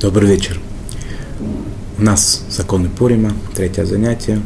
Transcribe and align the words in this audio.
Добрый 0.00 0.28
вечер. 0.30 0.60
У 1.98 2.02
нас 2.02 2.44
законы 2.48 2.88
Пурима, 2.88 3.32
третье 3.56 3.84
занятие. 3.84 4.40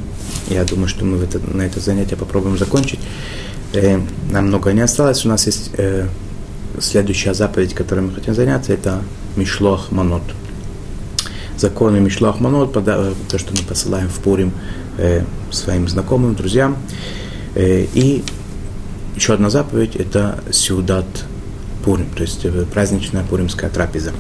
Я 0.48 0.64
думаю, 0.64 0.88
что 0.88 1.04
мы 1.04 1.22
это, 1.22 1.40
на 1.40 1.60
это 1.60 1.78
занятие 1.78 2.17
попробуем 2.17 2.57
закончить. 2.57 3.00
Э, 3.75 4.00
нам 4.30 4.46
много 4.46 4.73
не 4.73 4.80
осталось. 4.80 5.26
У 5.26 5.28
нас 5.28 5.44
есть 5.44 5.73
э, 5.76 6.08
следующая 6.80 7.34
заповедь, 7.34 7.75
которой 7.75 8.00
мы 8.00 8.14
хотим 8.14 8.34
заняться, 8.34 8.73
это 8.73 9.02
Мишлох 9.36 9.91
Манот. 9.91 10.23
Законы 11.59 12.00
Мишлох 12.00 12.41
Манот, 12.41 12.75
э, 12.75 13.12
то, 13.29 13.39
что 13.39 13.53
мы 13.53 13.62
посылаем 13.69 14.09
в 14.09 14.21
Пурим 14.21 14.53
э, 14.96 15.23
своим 15.50 15.87
знакомым, 15.87 16.34
друзьям. 16.34 16.79
Э, 17.57 17.84
и 17.93 18.25
еще 19.16 19.34
одна 19.34 19.50
заповедь– 19.50 19.96
это 19.96 20.43
Сюдат 20.50 21.27
Пурим, 21.85 22.07
то 22.14 22.23
есть 22.23 22.45
э, 22.45 22.64
праздничная 22.73 23.25
пуримская 23.25 23.71
трапеза. 23.71 24.12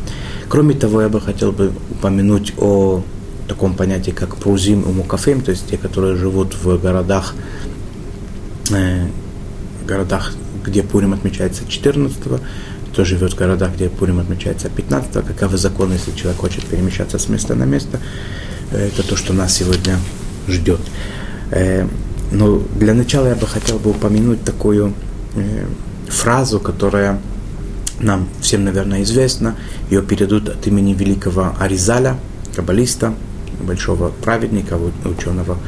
Кроме 0.48 0.74
того, 0.74 1.02
я 1.02 1.08
бы 1.08 1.20
хотел 1.20 1.52
бы 1.52 1.72
упомянуть 1.90 2.54
о 2.58 3.02
таком 3.48 3.74
понятии, 3.74 4.12
как 4.12 4.36
прузим 4.36 4.82
и 4.82 4.92
мукафим, 4.92 5.40
то 5.40 5.50
есть 5.50 5.68
те, 5.68 5.76
которые 5.76 6.16
живут 6.16 6.54
в 6.62 6.78
городах, 6.80 7.34
э, 8.70 9.06
городах, 9.86 10.32
где 10.64 10.82
Пурим 10.82 11.12
отмечается 11.12 11.62
14 11.68 12.40
кто 12.92 13.04
живет 13.04 13.32
в 13.32 13.36
городах, 13.36 13.74
где 13.74 13.88
Пурим 13.88 14.20
отмечается 14.20 14.68
15 14.68 15.24
каковы 15.24 15.56
законы, 15.56 15.94
если 15.94 16.12
человек 16.12 16.40
хочет 16.40 16.66
перемещаться 16.66 17.18
с 17.18 17.28
места 17.28 17.54
на 17.54 17.64
место. 17.64 17.98
Э, 18.70 18.88
это 18.88 19.02
то, 19.02 19.16
что 19.16 19.32
нас 19.32 19.54
сегодня 19.54 19.98
ждет. 20.46 20.80
Э, 21.50 21.88
но 22.30 22.62
для 22.76 22.94
начала 22.94 23.28
я 23.28 23.34
бы 23.34 23.46
хотел 23.46 23.78
бы 23.78 23.90
упомянуть 23.90 24.44
такую 24.44 24.92
э, 25.34 25.64
фразу, 26.08 26.60
которая 26.60 27.18
нам 28.00 28.28
всем, 28.40 28.64
наверное, 28.64 29.02
известно. 29.02 29.56
Ее 29.90 30.02
передают 30.02 30.48
от 30.48 30.66
имени 30.66 30.94
великого 30.94 31.54
Аризаля, 31.58 32.18
каббалиста, 32.54 33.14
большого 33.60 34.10
праведника, 34.10 34.78
ученого, 35.04 35.58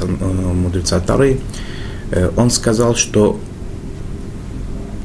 э, 0.00 0.04
э, 0.04 0.52
мудреца 0.52 1.00
Тары. 1.00 1.40
Э, 2.10 2.30
он 2.36 2.50
сказал, 2.50 2.94
что 2.94 3.38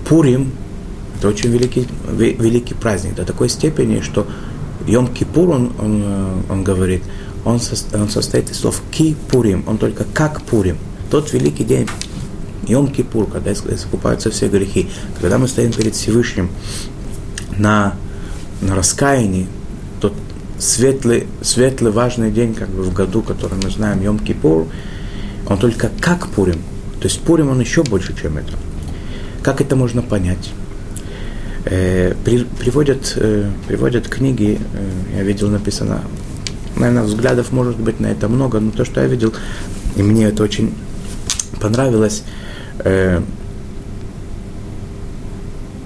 Пурим– 0.08 0.52
это 1.18 1.28
очень 1.28 1.52
великий, 1.52 1.88
великий 2.08 2.73
праздник 2.73 3.16
до 3.16 3.25
такой 3.25 3.50
степени, 3.50 4.02
что 4.02 4.25
Йом-Кипур, 4.88 5.52
он, 5.52 5.72
он, 5.80 6.44
он 6.50 6.64
говорит, 6.64 7.03
он, 7.46 7.59
он 7.94 8.09
состоит 8.09 8.50
из 8.50 8.59
слов 8.59 8.81
«ки-пурим», 8.92 9.64
он 9.68 9.78
только 9.78 10.06
«как 10.14 10.42
пурим». 10.42 10.78
Тот 11.12 11.31
великий 11.34 11.64
день 11.64 11.88
Йом-Кипур, 12.64 13.32
когда 13.32 13.54
искупаются 13.54 14.30
все 14.32 14.48
грехи, 14.48 14.90
когда 15.20 15.38
мы 15.38 15.48
стоим 15.48 15.72
перед 15.72 15.96
Всевышним 15.96 16.50
на, 17.58 17.96
на 18.62 18.76
раскаянии, 18.76 19.48
тот 20.00 20.14
светлый, 20.58 21.28
светлый, 21.42 21.92
важный 21.92 22.32
день 22.32 22.54
как 22.54 22.70
бы 22.70 22.84
в 22.84 22.94
году, 22.94 23.22
который 23.22 23.58
мы 23.64 23.70
знаем, 23.70 24.02
Йом-Кипур, 24.02 24.68
он 25.48 25.58
только 25.58 25.90
как 26.02 26.28
Пурим. 26.28 26.62
То 27.00 27.08
есть 27.08 27.22
Пурим 27.22 27.50
он 27.50 27.60
еще 27.60 27.84
больше, 27.84 28.16
чем 28.20 28.38
это. 28.38 28.54
Как 29.42 29.62
это 29.62 29.76
можно 29.76 30.02
понять? 30.02 30.52
Э, 31.66 32.14
при, 32.24 32.44
приводят, 32.44 33.14
э, 33.16 33.50
приводят 33.68 34.08
книги, 34.08 34.60
э, 34.74 35.18
я 35.18 35.24
видел 35.24 35.50
написано, 35.50 36.02
наверное, 36.76 37.04
взглядов 37.04 37.52
может 37.52 37.78
быть 37.78 38.00
на 38.00 38.08
это 38.08 38.28
много, 38.28 38.60
но 38.60 38.72
то, 38.72 38.86
что 38.86 39.02
я 39.02 39.08
видел, 39.08 39.34
и 39.96 40.02
мне 40.02 40.26
это 40.26 40.44
очень 40.44 40.74
понравилось, 41.60 42.24
э, 42.80 43.22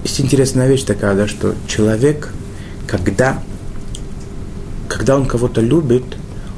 есть 0.04 0.20
интересная 0.20 0.68
вещь 0.68 0.82
такая, 0.82 1.14
да, 1.14 1.26
что 1.26 1.54
человек, 1.66 2.30
когда, 2.86 3.42
когда 4.88 5.16
он 5.16 5.26
кого-то 5.26 5.60
любит, 5.60 6.04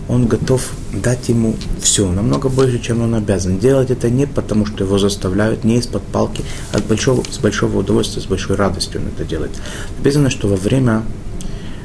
он 0.09 0.27
готов 0.27 0.63
дать 0.93 1.29
ему 1.29 1.57
все, 1.81 2.11
намного 2.11 2.49
больше, 2.49 2.79
чем 2.79 3.03
он 3.03 3.15
обязан. 3.15 3.59
Делать 3.59 3.91
это 3.91 4.09
не 4.09 4.27
потому, 4.27 4.67
что 4.67 4.85
его 4.85 4.99
заставляют, 4.99 5.65
не 5.65 5.79
из-под 5.79 6.03
палки, 6.03 6.45
а 6.73 6.79
большого, 6.79 7.25
с 7.29 7.39
большого 7.39 7.79
удовольствия, 7.79 8.23
с 8.23 8.27
большой 8.27 8.57
радостью 8.57 9.01
он 9.01 9.09
это 9.09 9.25
делает. 9.25 9.51
Написано, 9.99 10.31
что 10.31 10.49
во 10.49 10.57
время 10.57 11.03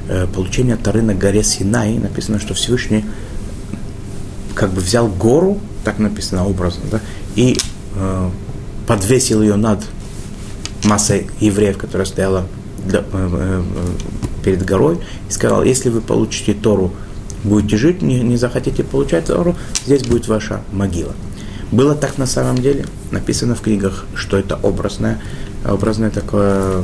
э, 0.07 0.28
получения 0.28 0.78
Тары 0.78 1.01
на 1.01 1.16
горе 1.16 1.44
Синай, 1.44 1.97
написано, 1.97 2.40
что 2.40 2.53
Всевышний 2.53 3.06
как 4.53 4.72
бы 4.72 4.81
взял 4.81 5.07
гору, 5.07 5.59
так 5.84 5.97
написано 5.97 6.45
образно, 6.45 6.84
да, 6.91 7.00
и 7.35 7.57
э, 8.01 8.29
подвесил 8.88 9.41
ее 9.41 9.56
над 9.56 9.84
массой 10.84 11.29
евреев, 11.39 11.78
которая 11.78 12.06
стояла 12.06 12.45
э, 12.91 13.03
э, 13.13 13.62
перед 14.44 14.66
горой, 14.66 15.00
и 15.29 15.31
сказал, 15.31 15.63
если 15.63 15.89
вы 15.89 16.01
получите 16.01 16.53
Тору, 16.53 16.94
будете 17.44 17.78
жить, 17.78 18.01
не, 18.01 18.22
не 18.22 18.38
захотите 18.38 18.84
получать 18.84 19.25
Тору, 19.25 19.56
здесь 19.85 20.03
будет 20.03 20.28
ваша 20.28 20.61
могила. 20.72 21.13
Было 21.72 21.95
так 21.95 22.17
на 22.17 22.25
самом 22.25 22.57
деле, 22.57 22.85
написано 23.11 23.56
в 23.56 23.61
книгах, 23.61 24.06
что 24.16 24.38
это 24.38 24.57
образная, 24.61 25.22
образная 25.63 26.09
такая 26.09 26.84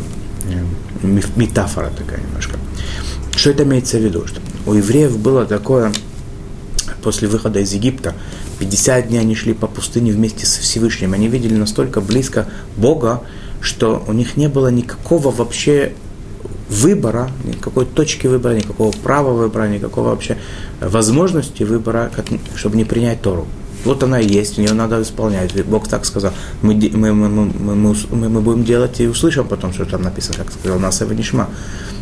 метафора 1.03 1.91
такая 1.97 2.21
немножко. 2.21 2.57
Что 3.35 3.49
это 3.49 3.63
имеется 3.63 3.97
в 3.97 4.01
виду? 4.01 4.25
Что 4.25 4.39
у 4.65 4.73
евреев 4.73 5.17
было 5.17 5.45
такое, 5.45 5.91
после 7.03 7.27
выхода 7.27 7.59
из 7.59 7.73
Египта, 7.73 8.15
50 8.59 9.07
дней 9.09 9.19
они 9.19 9.35
шли 9.35 9.53
по 9.53 9.67
пустыне 9.67 10.11
вместе 10.11 10.45
со 10.45 10.61
Всевышним. 10.61 11.13
Они 11.13 11.27
видели 11.27 11.55
настолько 11.55 12.01
близко 12.01 12.47
Бога, 12.75 13.23
что 13.61 14.03
у 14.07 14.13
них 14.13 14.37
не 14.37 14.49
было 14.49 14.69
никакого 14.69 15.31
вообще 15.31 15.93
выбора, 16.69 17.29
никакой 17.45 17.85
точки 17.85 18.27
выбора, 18.27 18.53
никакого 18.53 18.91
права 18.91 19.31
выбора, 19.31 19.67
никакого 19.67 20.09
вообще 20.09 20.37
возможности 20.81 21.63
выбора, 21.63 22.11
как, 22.15 22.25
чтобы 22.55 22.77
не 22.77 22.83
принять 22.83 23.21
Тору. 23.21 23.47
Вот 23.85 24.03
она 24.03 24.19
и 24.19 24.27
есть, 24.27 24.57
ее 24.57 24.73
надо 24.73 25.01
исполнять. 25.01 25.53
Бог 25.65 25.87
так 25.87 26.05
сказал. 26.05 26.33
Мы, 26.61 26.73
мы, 26.93 27.13
мы, 27.13 27.29
мы, 27.29 27.95
мы, 28.11 28.29
мы 28.29 28.41
будем 28.41 28.63
делать 28.63 28.99
и 28.99 29.07
услышим 29.07 29.47
потом, 29.47 29.73
что 29.73 29.85
там 29.85 30.01
написано, 30.01 30.37
как 30.37 30.51
сказал 30.51 30.79
нас 30.79 31.01
Нишма. 31.01 31.49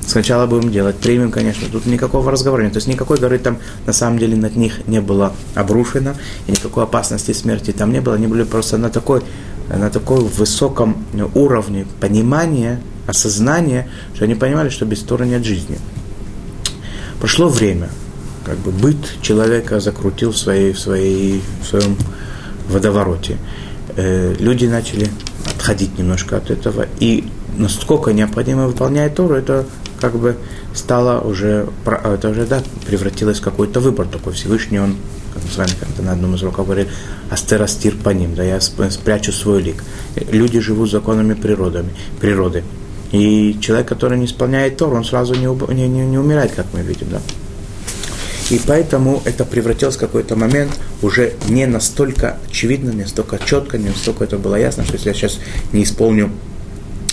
Сначала 0.07 0.45
будем 0.45 0.71
делать, 0.71 0.95
примем, 0.97 1.31
конечно, 1.31 1.67
тут 1.71 1.85
никакого 1.85 2.31
разговора 2.31 2.61
нет. 2.61 2.73
То 2.73 2.77
есть 2.77 2.87
никакой 2.87 3.17
горы 3.17 3.39
там 3.39 3.57
на 3.85 3.93
самом 3.93 4.19
деле 4.19 4.35
над 4.35 4.55
них 4.55 4.87
не 4.87 5.01
было 5.01 5.33
обрушено, 5.55 6.13
и 6.47 6.51
никакой 6.51 6.83
опасности 6.83 7.31
смерти 7.33 7.71
там 7.71 7.91
не 7.91 8.01
было. 8.01 8.15
Они 8.15 8.27
были 8.27 8.43
просто 8.43 8.77
на 8.77 8.89
такой, 8.89 9.23
на 9.67 9.89
такой 9.89 10.21
высоком 10.21 11.05
уровне 11.33 11.87
понимания, 11.99 12.81
осознания, 13.07 13.87
что 14.13 14.25
они 14.25 14.35
понимали, 14.35 14.69
что 14.69 14.85
без 14.85 15.01
Тора 15.01 15.23
нет 15.23 15.43
жизни. 15.43 15.79
Прошло 17.19 17.49
время, 17.49 17.89
как 18.45 18.57
бы 18.59 18.71
быт 18.71 18.97
человека 19.21 19.79
закрутил 19.79 20.31
в, 20.31 20.37
своей, 20.37 20.73
в, 20.73 20.79
своей, 20.79 21.41
в 21.61 21.67
своем 21.67 21.97
водовороте. 22.69 23.37
Э, 23.95 24.35
люди 24.39 24.65
начали 24.65 25.09
отходить 25.45 25.97
немножко 25.97 26.37
от 26.37 26.51
этого, 26.51 26.85
и 26.99 27.25
насколько 27.57 28.13
необходимо 28.13 28.67
выполнять 28.67 29.15
Тору, 29.15 29.35
это 29.35 29.65
как 29.99 30.17
бы 30.17 30.35
стало 30.73 31.21
уже, 31.21 31.67
это 31.85 32.29
уже, 32.29 32.45
да, 32.45 32.61
превратилось 32.85 33.39
в 33.39 33.43
какой-то 33.43 33.79
выбор 33.79 34.07
такой 34.07 34.33
Всевышний, 34.33 34.79
он, 34.79 34.95
как 35.33 35.43
мы 35.43 35.49
с 35.49 35.57
вами 35.57 35.71
как-то 35.79 36.01
на 36.01 36.11
одном 36.11 36.35
из 36.35 36.43
уроков 36.43 36.65
говорили, 36.65 36.89
астерастир 37.29 37.95
по 37.95 38.09
ним, 38.09 38.35
да, 38.35 38.43
я 38.43 38.59
спрячу 38.61 39.31
свой 39.31 39.61
лик. 39.61 39.83
Люди 40.31 40.59
живут 40.59 40.91
законами 40.91 41.33
природами, 41.33 41.89
природы. 42.19 42.63
И 43.11 43.57
человек, 43.61 43.87
который 43.87 44.17
не 44.17 44.25
исполняет 44.25 44.77
Тор, 44.77 44.93
он 44.93 45.05
сразу 45.05 45.35
не, 45.35 45.47
не, 45.73 45.87
не, 45.87 46.05
не 46.05 46.17
умирает, 46.17 46.51
как 46.51 46.65
мы 46.73 46.81
видим, 46.81 47.07
да. 47.11 47.21
И 48.51 48.61
поэтому 48.65 49.21
это 49.25 49.43
превратилось 49.43 49.95
в 49.95 49.99
какой-то 49.99 50.35
момент 50.35 50.71
уже 51.01 51.33
не 51.49 51.65
настолько 51.65 52.37
очевидно, 52.47 52.91
не 52.91 53.01
настолько 53.01 53.39
четко, 53.43 53.77
не 53.77 53.89
настолько 53.89 54.23
это 54.23 54.37
было 54.37 54.55
ясно, 54.55 54.83
что 54.83 54.93
если 54.93 55.09
я 55.09 55.15
сейчас 55.15 55.39
не 55.73 55.83
исполню 55.83 56.31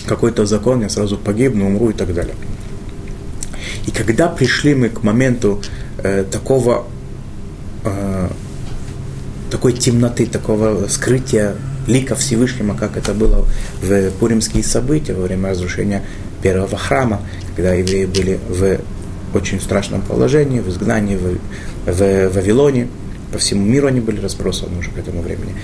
какой-то 0.07 0.45
закон, 0.45 0.83
я 0.83 0.91
сразу 0.91 1.17
погибну, 1.17 1.67
умру 1.67 1.91
и 1.91 1.95
так 1.95 2.13
далее. 2.13 2.35
И 3.87 3.91
когда 3.91 4.29
пришли 4.29 4.75
мы 4.75 4.91
к 4.91 5.03
моменту 5.03 5.63
э, 5.99 6.25
такого, 6.31 6.87
э, 7.85 8.29
такой 9.51 9.73
темноты, 9.73 10.27
такого 10.27 10.87
скрытия 10.89 11.55
лика 11.87 12.15
Всевышнего, 12.15 12.77
как 12.77 12.97
это 12.97 13.15
было 13.15 13.47
в 13.81 14.11
пуримские 14.13 14.65
события 14.65 15.15
во 15.15 15.23
время 15.23 15.51
разрушения 15.51 16.03
первого 16.43 16.77
храма, 16.77 17.23
когда 17.57 17.73
евреи 17.73 18.05
были 18.05 18.39
в 18.49 18.81
очень 19.37 19.61
страшном 19.61 20.03
положении, 20.03 20.61
в 20.61 20.69
изгнании 20.69 21.17
в, 21.17 21.39
в 21.91 22.29
Вавилоне, 22.29 22.89
по 23.33 23.39
всему 23.39 23.65
миру 23.65 23.89
они 23.89 24.01
были 24.01 24.21
разбросаны 24.21 24.79
уже 24.79 24.91
к 24.91 24.99
этому 24.99 25.23
времени. 25.23 25.55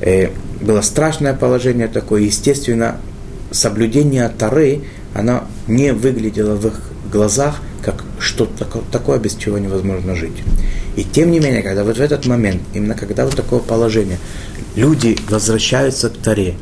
Э, 0.00 0.28
было 0.60 0.80
страшное 0.80 1.34
положение 1.34 1.88
такое, 1.88 2.22
естественно, 2.22 2.98
соблюдение 3.50 4.28
Тары, 4.28 4.82
оно 5.14 5.44
не 5.66 5.92
выглядело 5.92 6.54
в 6.54 6.66
их 6.66 6.80
глазах 7.10 7.60
как 7.82 8.04
что-то 8.18 8.66
такое, 8.92 9.18
без 9.18 9.34
чего 9.34 9.58
невозможно 9.58 10.14
жить. 10.14 10.42
И 10.96 11.04
тем 11.04 11.30
не 11.30 11.40
менее, 11.40 11.62
когда 11.62 11.84
вот 11.84 11.96
в 11.96 12.00
этот 12.00 12.26
момент, 12.26 12.60
именно 12.74 12.94
когда 12.94 13.24
вот 13.24 13.36
такое 13.36 13.60
положение, 13.60 14.18
люди 14.74 15.16
возвращаются 15.28 16.10
к 16.10 16.18
Таре, 16.18 16.54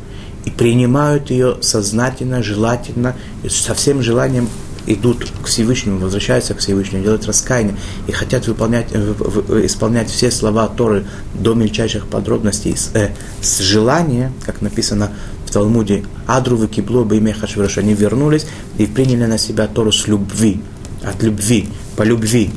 и 0.45 0.49
принимают 0.49 1.29
ее 1.29 1.57
сознательно, 1.59 2.41
желательно, 2.41 3.15
со 3.49 3.73
всем 3.73 4.01
желанием 4.01 4.47
идут 4.87 5.29
к 5.43 5.47
Всевышнему, 5.47 5.99
возвращаются 5.99 6.53
к 6.53 6.59
Всевышнему, 6.59 7.03
делают 7.03 7.25
раскаяние 7.25 7.75
и 8.07 8.11
хотят 8.11 8.47
выполнять, 8.47 8.91
исполнять 8.93 10.09
все 10.09 10.31
слова 10.31 10.67
Торы 10.67 11.05
до 11.33 11.53
мельчайших 11.53 12.07
подробностей 12.07 12.75
с, 12.75 12.89
э, 12.93 13.11
с 13.41 13.59
желания, 13.59 14.31
как 14.45 14.61
написано 14.61 15.11
в 15.45 15.51
Талмуде, 15.51 16.03
Адру 16.25 16.67
кибло 16.67 17.03
бы 17.03 17.17
имя 17.17 17.33
Хашвирош, 17.33 17.77
они 17.77 17.93
вернулись 17.93 18.47
и 18.77 18.85
приняли 18.85 19.25
на 19.25 19.37
себя 19.37 19.67
Тору 19.67 19.91
с 19.91 20.07
любви, 20.07 20.61
от 21.03 21.21
любви, 21.21 21.69
по 21.95 22.03
любви, 22.03 22.51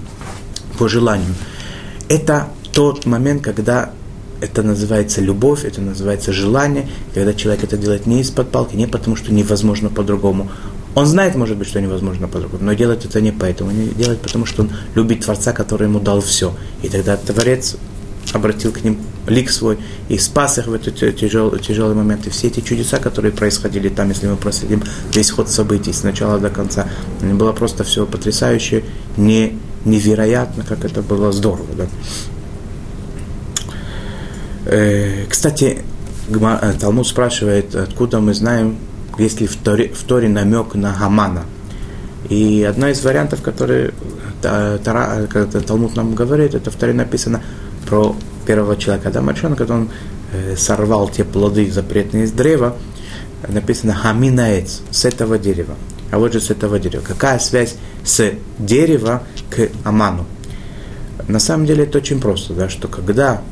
по 0.79 0.88
желанию. 0.88 1.35
Это 2.09 2.49
тот 2.73 3.06
момент, 3.06 3.43
когда 3.43 3.91
это 4.41 4.62
называется 4.62 5.21
любовь, 5.21 5.65
это 5.65 5.81
называется 5.81 6.33
желание, 6.33 6.88
когда 7.15 7.35
человек 7.35 7.65
это 7.65 7.76
делает 7.76 8.06
не 8.06 8.21
из-под 8.21 8.50
палки, 8.50 8.75
не 8.75 8.87
потому 8.87 9.17
что 9.17 9.33
невозможно 9.33 9.91
по-другому, 9.91 10.50
он 10.95 11.07
знает, 11.07 11.37
может 11.37 11.57
быть, 11.57 11.69
что 11.69 11.81
невозможно 11.81 12.29
по-другому, 12.29 12.65
но 12.65 12.73
делает 12.73 13.05
это 13.05 13.21
не 13.21 13.33
поэтому, 13.33 13.71
не 13.71 13.89
делает, 13.89 14.21
потому 14.21 14.47
что 14.47 14.63
он 14.63 14.71
любит 14.95 15.21
Творца, 15.21 15.53
который 15.53 15.87
ему 15.87 16.01
дал 16.01 16.21
все. 16.21 16.53
И 16.83 16.89
тогда 16.89 17.17
Творец 17.17 17.77
обратил 18.33 18.73
к 18.73 18.83
ним 18.83 18.99
лик 19.27 19.51
свой 19.51 19.79
и 20.09 20.19
спас 20.19 20.59
их 20.59 20.67
в 20.67 20.73
этот 20.73 20.97
тяжелый, 21.17 21.61
тяжелый 21.61 21.95
момент. 21.95 22.27
И 22.27 22.31
все 22.31 22.49
эти 22.49 22.61
чудеса, 22.61 22.99
которые 22.99 23.33
происходили 23.33 23.89
там, 23.89 24.09
если 24.09 24.27
мы 24.27 24.37
проследим 24.37 24.83
весь 25.15 25.31
ход 25.31 25.49
событий 25.49 25.93
с 25.93 26.03
начала 26.03 26.39
до 26.39 26.51
конца, 26.51 26.89
было 27.21 27.53
просто 27.53 27.85
все 27.85 28.07
потрясающе, 28.07 28.85
не, 29.17 29.59
невероятно, 29.85 30.65
как 30.65 30.85
это 30.85 31.03
было 31.03 31.33
здорово. 31.33 31.69
Да? 31.77 31.87
Э, 34.67 35.27
кстати, 35.29 35.79
э, 36.29 36.73
Талмуд 36.79 37.07
спрашивает, 37.07 37.75
откуда 37.75 38.21
мы 38.21 38.35
знаем, 38.35 38.77
есть 39.21 39.41
ли 39.41 39.47
в 39.47 39.57
Торе, 39.57 39.89
в 39.89 40.03
Торе 40.05 40.29
намек 40.29 40.75
на 40.75 40.93
Гамана. 40.99 41.45
И 42.29 42.67
одна 42.69 42.91
из 42.91 43.03
вариантов, 43.05 43.43
которые 43.43 43.93
Тара, 44.43 45.27
когда 45.29 45.61
Талмуд 45.61 45.97
нам 45.97 46.15
говорит, 46.15 46.55
это 46.55 46.71
в 46.71 46.77
Торе 46.77 46.93
написано 46.93 47.43
про 47.87 48.15
первого 48.47 48.77
человека 48.77 49.09
Адама 49.09 49.33
Ришона, 49.33 49.57
когда 49.57 49.75
он 49.75 49.91
э, 50.33 50.57
сорвал 50.57 51.09
те 51.09 51.25
плоды 51.25 51.71
запретные 51.71 52.25
из 52.25 52.33
древа, 52.33 52.77
написано 53.49 53.95
Хаминаец, 53.95 54.81
с 54.91 55.05
этого 55.05 55.39
дерева. 55.39 55.75
А 56.11 56.19
вот 56.19 56.33
же 56.33 56.41
с 56.41 56.51
этого 56.51 56.79
дерева. 56.79 57.03
Какая 57.07 57.39
связь 57.39 57.77
с 58.05 58.33
дерева 58.59 59.23
к 59.51 59.69
Аману? 59.85 60.27
На 61.29 61.39
самом 61.39 61.67
деле 61.67 61.85
это 61.85 61.99
очень 61.99 62.21
просто, 62.21 62.55
да, 62.55 62.69
что 62.69 62.89
когда 62.89 63.43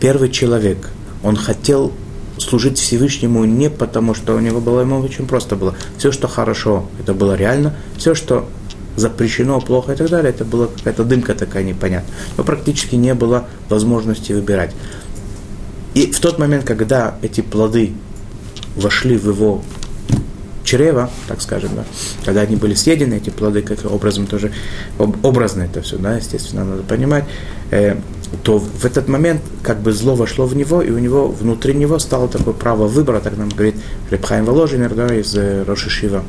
первый 0.00 0.30
человек, 0.30 0.88
он 1.22 1.36
хотел 1.36 1.92
служить 2.38 2.78
Всевышнему 2.78 3.44
не 3.44 3.70
потому, 3.70 4.14
что 4.14 4.34
у 4.34 4.40
него 4.40 4.60
было 4.60 4.80
ему 4.80 4.98
очень 4.98 5.26
просто 5.26 5.56
было. 5.56 5.74
Все, 5.98 6.12
что 6.12 6.28
хорошо, 6.28 6.86
это 7.00 7.14
было 7.14 7.34
реально. 7.34 7.74
Все, 7.96 8.14
что 8.14 8.48
запрещено, 8.96 9.60
плохо 9.60 9.92
и 9.92 9.96
так 9.96 10.10
далее, 10.10 10.30
это 10.30 10.44
была 10.44 10.66
какая-то 10.66 11.04
дымка 11.04 11.34
такая 11.34 11.64
непонятная. 11.64 12.14
Но 12.36 12.44
практически 12.44 12.94
не 12.94 13.14
было 13.14 13.46
возможности 13.68 14.32
выбирать. 14.32 14.74
И 15.94 16.10
в 16.10 16.20
тот 16.20 16.38
момент, 16.38 16.64
когда 16.64 17.16
эти 17.22 17.40
плоды 17.40 17.92
вошли 18.76 19.16
в 19.16 19.28
его 19.28 19.62
чрева, 20.64 21.10
так 21.28 21.42
скажем, 21.42 21.70
да, 21.74 21.84
когда 22.24 22.42
они 22.42 22.56
были 22.56 22.74
съедены, 22.74 23.14
эти 23.14 23.30
плоды, 23.30 23.62
как 23.62 23.84
образом 23.90 24.26
тоже, 24.26 24.52
образно 24.98 25.62
это 25.62 25.82
все, 25.82 25.98
да, 25.98 26.16
естественно, 26.16 26.64
надо 26.64 26.82
понимать, 26.82 27.24
э, 27.70 27.96
то 28.42 28.58
в 28.58 28.84
этот 28.84 29.08
момент 29.08 29.40
как 29.62 29.80
бы 29.80 29.92
зло 29.92 30.14
вошло 30.14 30.46
в 30.46 30.56
него, 30.56 30.82
и 30.82 30.90
у 30.90 30.98
него 30.98 31.28
внутри 31.28 31.74
него 31.74 31.98
стало 31.98 32.28
такое 32.28 32.54
право 32.54 32.86
выбора, 32.86 33.20
так 33.20 33.36
нам 33.36 33.48
говорит 33.48 33.76
Репхайм 34.10 34.44
Воложинер, 34.44 34.94
да, 34.94 35.14
из 35.14 35.34
э, 35.36 35.64
Роши 35.64 35.90
Шива, 35.90 36.22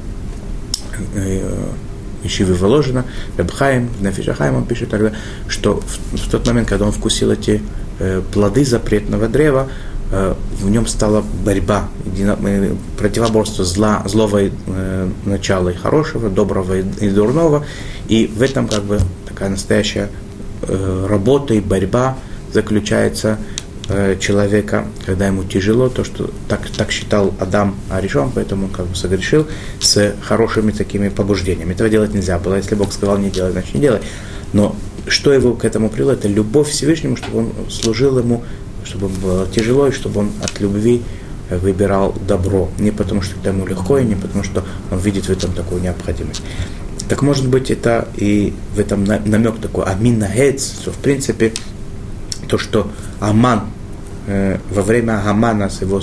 э, 1.16 1.68
Ишивы 2.24 2.54
Воложина, 2.56 3.06
Репхайм, 3.38 3.88
в 3.88 4.04
Нефишахайм 4.04 4.56
он 4.56 4.66
пишет 4.66 4.90
тогда, 4.90 5.14
что 5.48 5.80
в, 5.80 6.18
в 6.18 6.30
тот 6.30 6.46
момент, 6.48 6.70
когда 6.70 6.86
он 6.86 6.92
вкусил 6.92 7.32
эти 7.32 7.62
э, 8.00 8.22
плоды 8.34 8.66
запретного 8.66 9.28
древа, 9.28 9.70
э, 10.12 10.36
в 10.60 10.70
нем 10.70 10.88
стала 10.88 11.24
борьба, 11.46 11.90
э, 12.06 12.76
противоборство 12.98 13.66
зла, 13.66 14.04
злого 14.06 14.42
э, 14.42 15.10
начала 15.26 15.70
и 15.70 15.76
хорошего, 15.76 16.30
доброго 16.30 16.80
и, 16.80 16.84
и 17.00 17.10
дурного, 17.10 17.66
и 18.08 18.28
в 18.28 18.42
этом 18.42 18.68
как 18.68 18.84
бы 18.84 19.00
такая 19.28 19.50
настоящая 19.50 20.10
Э, 20.33 20.33
работа 20.68 21.54
и 21.54 21.60
борьба 21.60 22.18
заключается 22.54 23.40
э, 23.90 24.18
человека, 24.20 24.86
когда 25.06 25.28
ему 25.28 25.44
тяжело, 25.44 25.90
то, 25.90 26.04
что 26.04 26.30
так, 26.48 26.70
так 26.70 26.92
считал 26.92 27.34
Адам 27.40 27.76
Аришон, 27.90 28.32
поэтому 28.34 28.66
он 28.66 28.72
как 28.72 28.86
бы 28.86 28.96
согрешил 28.96 29.48
с 29.80 30.16
хорошими 30.22 30.72
такими 30.72 31.10
побуждениями. 31.10 31.74
Этого 31.74 31.90
делать 31.90 32.14
нельзя 32.14 32.38
было. 32.40 32.56
Если 32.56 32.76
Бог 32.76 32.94
сказал 32.94 33.18
не 33.18 33.30
делай, 33.30 33.52
значит 33.52 33.74
не 33.74 33.82
делай. 33.82 34.02
Но 34.54 34.76
что 35.08 35.34
его 35.34 35.54
к 35.54 35.66
этому 35.66 35.90
привело? 35.90 36.14
Это 36.14 36.28
любовь 36.28 36.70
к 36.70 36.72
Всевышнему, 36.72 37.18
чтобы 37.18 37.40
он 37.40 37.54
служил 37.70 38.20
ему, 38.20 38.44
чтобы 38.86 39.10
было 39.10 39.48
тяжело, 39.48 39.88
и 39.88 39.92
чтобы 39.92 40.22
он 40.22 40.32
от 40.42 40.60
любви 40.60 41.02
выбирал 41.50 42.16
добро. 42.28 42.70
Не 42.80 42.92
потому, 42.92 43.22
что 43.22 43.36
это 43.40 43.50
ему 43.50 43.66
легко, 43.66 43.98
и 43.98 44.06
не 44.06 44.16
потому, 44.16 44.44
что 44.44 44.64
он 44.92 45.00
видит 45.00 45.26
в 45.26 45.30
этом 45.30 45.52
такую 45.54 45.82
необходимость. 45.82 46.42
Так 47.14 47.22
может 47.22 47.48
быть 47.48 47.70
это 47.70 48.08
и 48.16 48.56
в 48.74 48.80
этом 48.80 49.04
намек 49.04 49.60
такой 49.60 49.86
Амин 49.86 50.18
Нагец, 50.18 50.80
что 50.82 50.92
в 50.92 50.98
принципе 50.98 51.54
то, 52.48 52.58
что 52.58 52.90
Аман 53.20 53.66
э, 54.26 54.58
во 54.72 54.82
время 54.82 55.22
Амана 55.24 55.70
с 55.70 55.82
его 55.82 56.02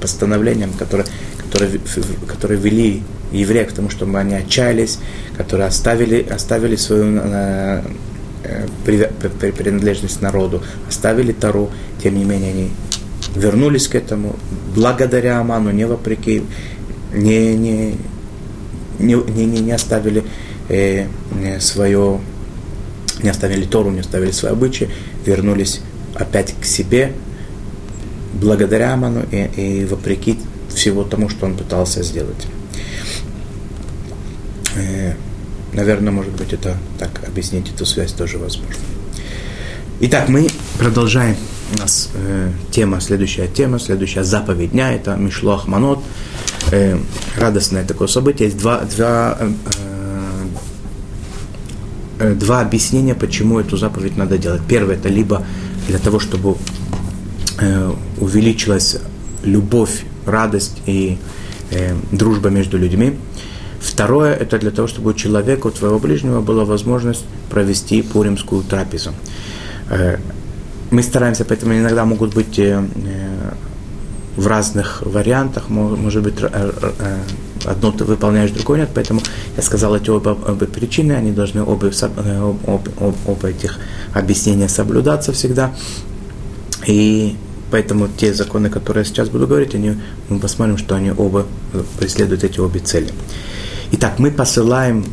постановлением, 0.00 0.70
которое, 0.78 1.04
которое, 1.42 1.80
которое 2.28 2.54
вели 2.60 3.02
евреев 3.32 3.70
к 3.70 3.72
тому, 3.72 3.90
чтобы 3.90 4.20
они 4.20 4.34
отчаялись, 4.34 5.00
которые 5.36 5.66
оставили, 5.66 6.24
оставили 6.30 6.76
свою 6.76 7.18
э, 7.20 7.82
э 8.44 8.68
принадлежность 9.58 10.22
народу, 10.22 10.62
оставили 10.88 11.32
Тару, 11.32 11.72
тем 12.00 12.16
не 12.16 12.24
менее 12.24 12.50
они 12.52 12.70
вернулись 13.34 13.88
к 13.88 13.96
этому 13.96 14.36
благодаря 14.76 15.40
Аману, 15.40 15.72
не 15.72 15.88
вопреки, 15.88 16.44
не, 17.12 17.56
не, 17.56 17.96
не, 19.00 19.14
не, 19.16 19.60
не 19.60 19.72
оставили 19.72 20.22
э, 20.68 21.06
свое, 21.60 22.20
не 23.22 23.28
оставили 23.28 23.64
Тору, 23.64 23.90
не 23.90 24.00
оставили 24.00 24.30
свои 24.30 24.52
обычаи, 24.52 24.90
вернулись 25.24 25.80
опять 26.14 26.54
к 26.60 26.64
себе, 26.64 27.12
благодаря 28.34 28.92
Аману 28.94 29.24
и, 29.30 29.50
и 29.56 29.84
вопреки 29.84 30.38
всего 30.68 31.04
тому, 31.04 31.28
что 31.28 31.46
он 31.46 31.56
пытался 31.56 32.02
сделать. 32.02 32.46
Э, 34.76 35.14
наверное, 35.72 36.12
может 36.12 36.32
быть, 36.32 36.52
это 36.52 36.76
так 36.98 37.26
объяснить 37.26 37.70
эту 37.70 37.86
связь 37.86 38.12
тоже 38.12 38.38
возможно. 38.38 38.80
Итак, 40.00 40.28
мы 40.28 40.48
продолжаем. 40.78 41.36
У 41.74 41.78
нас 41.78 42.10
э, 42.14 42.50
тема, 42.70 43.00
следующая 43.00 43.46
тема, 43.46 43.78
следующая 43.78 44.24
заповедь 44.24 44.72
дня, 44.72 44.92
это 44.92 45.14
Мишлох 45.16 45.66
Манот. 45.66 46.00
Э, 46.70 46.98
радостное 47.36 47.84
такое 47.84 48.08
событие. 48.08 48.48
Есть 48.48 48.58
два, 48.58 48.80
два 48.80 49.38
э, 49.40 49.50
Э, 49.76 49.91
два 52.30 52.60
объяснения, 52.60 53.14
почему 53.14 53.58
эту 53.58 53.76
заповедь 53.76 54.16
надо 54.16 54.38
делать. 54.38 54.62
Первое, 54.68 54.96
это 54.96 55.08
либо 55.08 55.42
для 55.88 55.98
того, 55.98 56.20
чтобы 56.20 56.56
э, 57.58 57.92
увеличилась 58.18 58.98
любовь, 59.44 60.04
радость 60.26 60.82
и 60.86 61.18
э, 61.70 61.94
дружба 62.12 62.50
между 62.50 62.78
людьми. 62.78 63.18
Второе, 63.80 64.34
это 64.34 64.58
для 64.58 64.70
того, 64.70 64.86
чтобы 64.86 65.10
у 65.10 65.14
человека, 65.14 65.66
у 65.66 65.70
твоего 65.70 65.98
ближнего 65.98 66.40
была 66.40 66.64
возможность 66.64 67.24
провести 67.50 68.02
пуримскую 68.02 68.62
трапезу. 68.62 69.10
Э, 69.90 70.18
мы 70.90 71.02
стараемся, 71.02 71.44
поэтому 71.44 71.72
иногда 71.74 72.04
могут 72.04 72.34
быть 72.34 72.58
э, 72.58 72.84
э 73.06 73.52
в 74.34 74.46
разных 74.46 75.02
вариантах, 75.04 75.68
может 75.68 76.22
быть, 76.22 76.36
одно 77.66 77.92
ты 77.92 78.04
выполняешь, 78.04 78.50
другое 78.50 78.80
нет, 78.80 78.90
поэтому 78.94 79.20
я 79.56 79.62
сказал 79.62 79.96
эти 79.96 80.10
оба, 80.10 80.30
оба 80.30 80.66
причины, 80.66 81.12
они 81.12 81.32
должны 81.32 81.62
оба, 81.62 81.86
оба, 81.86 82.90
оба, 82.98 83.14
оба 83.26 83.48
этих 83.48 83.78
объяснения 84.14 84.68
соблюдаться 84.68 85.32
всегда. 85.32 85.74
И 86.86 87.36
поэтому 87.70 88.08
те 88.08 88.34
законы, 88.34 88.70
которые 88.70 89.02
я 89.02 89.04
сейчас 89.04 89.28
буду 89.28 89.46
говорить, 89.46 89.74
они, 89.74 89.96
мы 90.28 90.38
посмотрим, 90.38 90.78
что 90.78 90.94
они 90.94 91.10
оба 91.10 91.46
преследуют 91.98 92.44
эти 92.44 92.60
обе 92.60 92.80
цели. 92.80 93.10
Итак, 93.92 94.18
мы 94.18 94.30
посылаем 94.30 95.04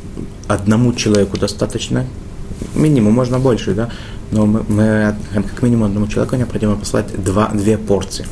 одному 0.48 0.94
человеку 0.94 1.38
достаточно, 1.38 2.06
минимум, 2.76 3.14
можно 3.14 3.40
больше, 3.40 3.74
да, 3.74 3.90
но 4.32 4.46
мы, 4.46 4.64
мы 4.68 5.16
как 5.34 5.62
минимум 5.62 5.86
одному 5.86 6.08
человеку 6.08 6.36
необходимо 6.36 6.76
послать 6.76 7.24
два, 7.24 7.50
две 7.50 7.78
порции. 7.78 8.26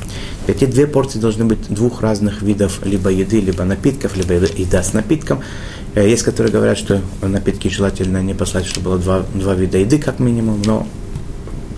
Эти 0.45 0.65
две 0.65 0.87
порции 0.87 1.19
должны 1.19 1.45
быть 1.45 1.67
двух 1.69 2.01
разных 2.01 2.41
видов 2.41 2.79
либо 2.85 3.09
еды, 3.09 3.41
либо 3.41 3.63
напитков, 3.63 4.15
либо 4.15 4.33
еда 4.33 4.83
с 4.83 4.93
напитком. 4.93 5.41
Э, 5.95 6.07
есть, 6.07 6.23
которые 6.23 6.53
говорят, 6.53 6.77
что 6.77 7.01
напитки 7.21 7.67
желательно 7.67 8.21
не 8.21 8.33
послать, 8.33 8.65
чтобы 8.65 8.91
было 8.91 8.99
два, 8.99 9.25
два 9.33 9.55
вида 9.55 9.79
еды 9.79 9.97
как 9.97 10.19
минимум, 10.19 10.61
но 10.63 10.87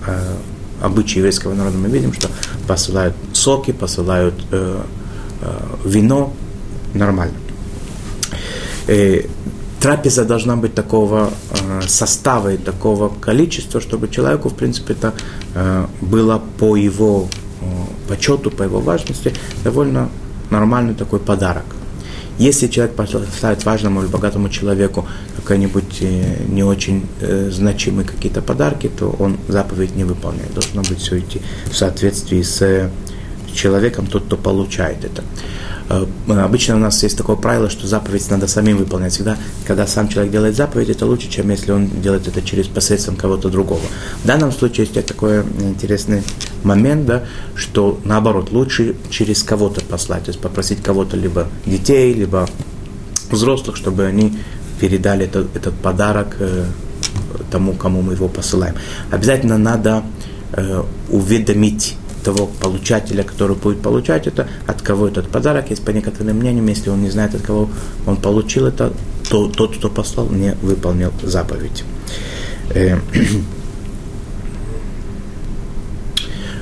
э, 0.06 0.36
обычаи 0.82 1.20
еврейского 1.20 1.54
народа 1.54 1.78
мы 1.78 1.88
видим, 1.88 2.14
что 2.14 2.30
посылают 2.68 3.16
соки, 3.34 3.72
посылают 3.72 4.36
э, 4.52 4.82
вино, 5.86 6.34
нормально. 6.94 7.36
Трапеза 9.82 10.26
должна 10.26 10.56
быть 10.56 10.74
такого 10.74 11.32
состава 11.88 12.54
и 12.54 12.58
такого 12.58 13.10
количества, 13.10 13.80
чтобы 13.80 14.10
человеку, 14.10 14.50
в 14.50 14.56
принципе, 14.56 14.94
это 14.94 15.14
было 16.02 16.42
по 16.58 16.76
его 16.76 17.28
почету, 18.08 18.52
по 18.52 18.64
его 18.64 18.80
важности 18.80 19.34
довольно 19.64 20.10
нормальный 20.50 20.96
такой 20.96 21.20
подарок. 21.20 21.64
Если 22.40 22.68
человек 22.68 22.96
поставит 22.96 23.66
важному 23.66 24.02
или 24.02 24.08
богатому 24.08 24.48
человеку 24.48 25.06
какие-нибудь 25.44 25.98
э, 26.02 26.44
не 26.48 26.64
очень 26.64 27.06
э, 27.20 27.50
значимые 27.52 28.08
какие-то 28.08 28.42
подарки, 28.42 28.88
то 28.88 29.14
он 29.20 29.38
заповедь 29.50 29.98
не 29.98 30.06
выполняет. 30.06 30.54
Должно 30.54 30.82
быть 30.84 31.00
все 31.00 31.20
идти 31.20 31.42
в 31.70 31.76
соответствии 31.76 32.42
с 32.42 32.90
человеком, 33.54 34.08
тот, 34.08 34.24
кто 34.24 34.38
получает 34.38 35.04
это. 35.04 35.22
Э, 35.90 36.06
обычно 36.28 36.76
у 36.76 36.80
нас 36.80 37.02
есть 37.04 37.18
такое 37.18 37.36
правило, 37.36 37.70
что 37.70 37.88
заповедь 37.88 38.30
надо 38.30 38.48
самим 38.48 38.78
выполнять. 38.78 39.14
Всегда, 39.14 39.38
когда 39.66 39.88
сам 39.88 40.08
человек 40.08 40.32
делает 40.32 40.56
заповедь, 40.56 40.90
это 40.90 41.06
лучше, 41.06 41.30
чем 41.30 41.50
если 41.50 41.72
он 41.72 41.90
делает 42.02 42.28
это 42.28 42.42
через 42.42 42.68
посредством 42.68 43.16
кого-то 43.16 43.50
другого. 43.50 43.82
В 44.24 44.28
данном 44.28 44.52
случае 44.52 44.88
есть 44.88 45.08
такой 45.08 45.42
интересный 45.60 46.24
момент, 46.64 47.06
да, 47.06 47.24
что 47.56 48.00
наоборот, 48.04 48.52
лучше 48.52 48.96
через 49.10 49.44
кого-то 49.44 49.82
послать, 49.82 50.26
то 50.26 50.30
есть 50.30 50.40
попросить 50.40 50.84
кого-то, 50.84 51.18
либо 51.18 51.48
детей, 51.66 52.14
либо 52.14 52.48
взрослых, 53.32 53.76
чтобы 53.76 54.06
они 54.06 54.38
передали 54.80 55.26
этот, 55.26 55.56
этот 55.56 55.74
подарок 55.76 56.36
э, 56.40 56.66
тому, 57.52 57.74
кому 57.74 58.02
мы 58.02 58.14
его 58.14 58.28
посылаем. 58.28 58.76
Обязательно 59.12 59.58
надо 59.58 60.04
э, 60.54 60.84
уведомить 61.10 61.98
того 62.24 62.48
получателя, 62.48 63.24
который 63.24 63.56
будет 63.56 63.82
получать 63.82 64.28
это, 64.28 64.48
от 64.68 64.82
кого 64.82 65.08
этот 65.08 65.30
подарок. 65.30 65.70
Есть 65.70 65.84
по 65.84 65.92
некоторым 65.92 66.38
мнениям, 66.38 66.68
если 66.68 66.90
он 66.90 67.02
не 67.02 67.10
знает, 67.10 67.36
от 67.36 67.42
кого 67.42 67.70
он 68.06 68.18
получил 68.18 68.68
это, 68.68 68.94
то 69.30 69.48
тот, 69.48 69.78
кто 69.78 69.90
послал, 69.90 70.30
не 70.30 70.54
выполнил 70.62 71.12
заповедь. 71.24 71.84
Э, 72.74 72.98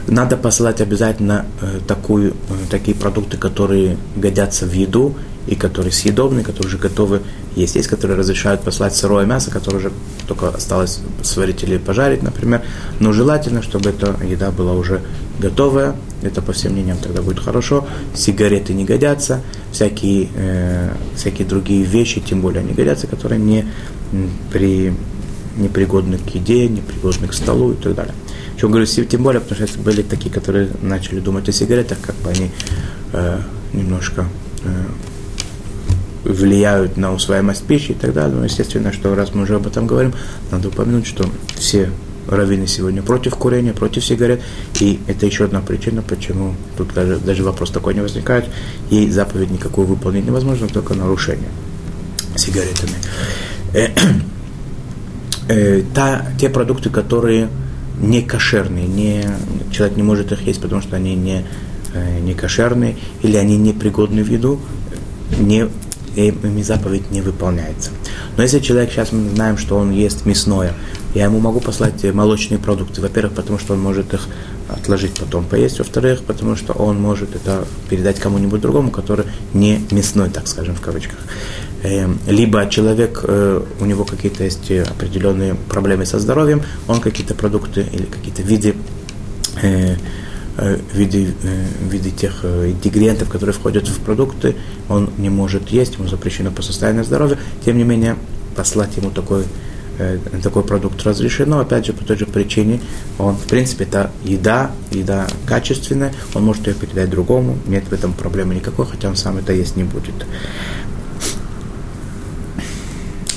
надо 0.08 0.38
посылать 0.38 0.82
обязательно 0.82 1.46
э, 1.62 1.80
такую, 1.88 2.32
э, 2.32 2.34
такие 2.70 2.96
продукты, 2.96 3.38
которые 3.38 3.98
годятся 4.16 4.66
в 4.66 4.74
еду 4.74 5.16
и 5.48 5.56
которые 5.56 5.92
съедобны, 5.92 6.44
которые 6.44 6.68
уже 6.68 6.78
готовы 6.78 7.22
есть. 7.56 7.76
Есть, 7.76 7.88
которые 7.88 8.18
разрешают 8.18 8.62
послать 8.62 8.96
сырое 8.96 9.26
мясо, 9.26 9.50
которое 9.50 9.78
уже 9.78 9.92
только 10.28 10.50
осталось 10.50 11.00
сварить 11.24 11.64
или 11.64 11.78
пожарить, 11.78 12.22
например. 12.22 12.62
Но 13.00 13.14
желательно, 13.14 13.62
чтобы 13.62 13.90
эта 13.90 14.16
еда 14.24 14.52
была 14.52 14.74
уже 14.74 15.02
готовая. 15.40 15.96
Это, 16.22 16.42
по 16.42 16.52
всем 16.52 16.74
мнениям, 16.74 16.98
тогда 16.98 17.22
будет 17.22 17.40
хорошо. 17.40 17.88
Сигареты 18.14 18.74
не 18.74 18.86
годятся. 18.86 19.42
Всякие, 19.72 20.30
э, 20.36 20.90
всякие 21.16 21.48
другие 21.48 21.84
вещи, 21.84 22.20
тем 22.20 22.42
более, 22.42 22.64
не 22.64 22.74
годятся, 22.74 23.08
которые 23.08 23.40
не, 23.40 23.66
при, 24.52 24.94
не 25.56 25.70
пригодны 25.70 26.18
к 26.18 26.28
еде, 26.36 26.68
не 26.68 26.82
пригодны 26.82 27.28
к 27.28 27.34
столу 27.34 27.72
и 27.72 27.76
так 27.76 27.96
далее. 27.96 28.14
Чем 28.60 28.72
говорю, 28.72 28.88
тем 28.88 29.24
более, 29.24 29.40
потому 29.40 29.68
что 29.68 29.80
были 29.80 30.02
такие, 30.02 30.34
которые 30.34 30.70
начали 30.82 31.20
думать 31.20 31.48
о 31.48 31.52
сигаретах, 31.52 32.00
как 32.02 32.16
бы 32.18 32.32
они 32.32 32.52
э, 33.14 33.40
немножко 33.74 34.26
э, 34.64 34.86
влияют 36.28 36.98
на 36.98 37.14
усвояемость 37.14 37.64
пищи 37.66 37.92
и 37.92 37.96
так 37.96 38.14
далее. 38.14 38.36
Но 38.36 38.44
естественно, 38.44 38.92
что 38.92 39.16
раз 39.16 39.34
мы 39.34 39.44
уже 39.44 39.56
об 39.56 39.68
этом 39.68 39.88
говорим, 39.88 40.14
надо 40.52 40.68
упомянуть, 40.68 41.08
что 41.08 41.26
все 41.56 41.90
раввины 42.28 42.68
сегодня 42.68 43.02
против 43.02 43.36
курения, 43.36 43.74
против 43.74 44.04
сигарет. 44.04 44.42
И 44.80 45.00
это 45.08 45.26
еще 45.26 45.46
одна 45.46 45.62
причина, 45.62 46.02
почему 46.02 46.56
тут 46.78 46.94
даже, 46.94 47.18
даже 47.18 47.44
вопрос 47.44 47.72
такой 47.72 47.94
не 47.94 48.02
возникает. 48.02 48.46
И 48.90 49.10
заповедь 49.10 49.52
никакую 49.52 49.88
выполнить 49.88 50.26
невозможно, 50.26 50.68
только 50.68 50.94
нарушение 50.94 51.50
сигаретами. 52.36 52.94
Э, 53.74 53.90
э, 55.50 55.84
та, 55.94 56.26
те 56.40 56.50
продукты, 56.50 56.90
которые 56.90 57.50
не 58.00 58.22
кошерные, 58.22 58.88
не, 58.88 59.26
человек 59.72 59.98
не 59.98 60.04
может 60.04 60.32
их 60.32 60.42
есть, 60.46 60.62
потому 60.62 60.82
что 60.82 60.96
они 60.98 61.16
не, 61.16 61.46
э, 61.94 62.20
не 62.20 62.34
кошерные, 62.34 62.96
или 63.24 63.38
они 63.38 63.58
не 63.58 63.74
пригодны 63.74 64.24
в 64.24 64.30
еду, 64.30 64.60
не 65.40 65.68
ими 66.18 66.62
заповедь 66.62 67.12
не 67.12 67.22
выполняется. 67.22 67.92
Но 68.36 68.44
если 68.44 68.60
человек, 68.60 68.92
сейчас 68.92 69.12
мы 69.12 69.30
знаем, 69.30 69.58
что 69.58 69.78
он 69.78 69.92
ест 69.92 70.26
мясное, 70.26 70.74
я 71.14 71.26
ему 71.26 71.40
могу 71.40 71.60
послать 71.60 72.04
молочные 72.14 72.60
продукты. 72.60 73.02
Во-первых, 73.02 73.34
потому 73.34 73.60
что 73.60 73.74
он 73.74 73.80
может 73.80 74.14
их 74.14 74.28
отложить 74.70 75.14
потом 75.14 75.46
поесть. 75.46 75.80
Во-вторых, 75.80 76.24
потому 76.24 76.56
что 76.56 76.74
он 76.74 77.00
может 77.00 77.36
это 77.36 77.66
передать 77.90 78.20
кому-нибудь 78.20 78.62
другому, 78.62 78.92
который 78.92 79.26
не 79.54 79.82
мясной, 79.92 80.30
так 80.30 80.48
скажем, 80.48 80.76
в 80.76 80.82
кавычках. 80.82 81.20
Эм, 81.84 82.20
либо 82.28 82.68
человек, 82.70 83.22
э, 83.24 83.62
у 83.80 83.86
него 83.86 84.04
какие-то 84.04 84.44
есть 84.44 84.70
определенные 84.72 85.56
проблемы 85.56 86.06
со 86.06 86.20
здоровьем, 86.20 86.64
он 86.88 87.00
какие-то 87.00 87.36
продукты 87.36 87.86
или 87.92 88.04
какие-то 88.04 88.42
виды 88.42 88.76
э, 90.58 90.68
Э, 90.68 90.80
виде, 90.92 91.36
э, 91.44 91.66
виде 91.88 92.10
тех 92.10 92.40
э, 92.42 92.72
ингредиентов, 92.72 93.30
которые 93.30 93.54
входят 93.54 93.88
в 93.88 94.00
продукты, 94.00 94.56
он 94.90 95.12
не 95.20 95.30
может 95.30 95.70
есть, 95.70 96.00
ему 96.00 96.08
запрещено 96.08 96.50
по 96.50 96.64
состоянию 96.64 97.04
здоровья. 97.04 97.38
Тем 97.64 97.78
не 97.78 97.84
менее, 97.84 98.16
послать 98.56 98.98
ему 98.98 99.12
такой, 99.12 99.44
такой 100.42 100.64
продукт 100.64 101.04
разрешено, 101.04 101.60
опять 101.60 101.86
же, 101.86 101.94
по 101.94 102.04
той 102.04 102.18
же 102.18 102.26
причине, 102.26 102.82
он, 103.20 103.36
в 103.36 103.44
принципе, 103.44 103.84
это 103.84 104.10
еда, 104.24 104.72
еда 104.90 105.28
качественная, 105.46 106.12
он 106.34 106.44
может 106.44 106.66
ее 106.66 106.74
передать 106.74 107.12
другому, 107.12 107.58
нет 107.68 107.84
в 107.88 107.94
этом 107.94 108.14
проблемы 108.14 108.56
никакой, 108.56 108.88
хотя 108.88 109.10
он 109.10 109.16
сам 109.16 109.38
это 109.38 109.54
есть 109.54 109.76
не 109.76 109.84
будет. 109.84 110.16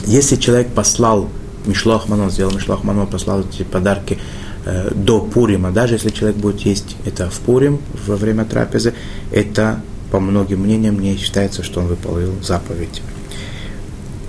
Если 0.07 0.37
человек 0.37 0.69
послал 0.69 1.29
Мишлох 1.67 2.09
Манон, 2.09 2.31
сделал 2.31 2.53
Мишлох 2.53 2.83
Манон, 2.83 3.07
послал 3.07 3.41
эти 3.41 3.62
подарки 3.62 4.19
Э, 4.64 4.90
до 4.95 5.21
Пурима, 5.21 5.71
даже 5.71 5.95
если 5.95 6.11
человек 6.11 6.37
будет 6.37 6.61
есть 6.61 6.97
это 7.07 7.31
в 7.31 7.40
Пурим 7.40 7.81
во 8.07 8.17
время 8.17 8.45
трапезы, 8.45 8.93
это, 9.33 9.81
по 10.11 10.21
многим 10.21 10.61
мнениям, 10.61 10.99
не 11.00 11.17
считается, 11.17 11.62
что 11.62 11.81
он 11.81 11.87
выполнил 11.87 12.35
заповедь. 12.43 13.00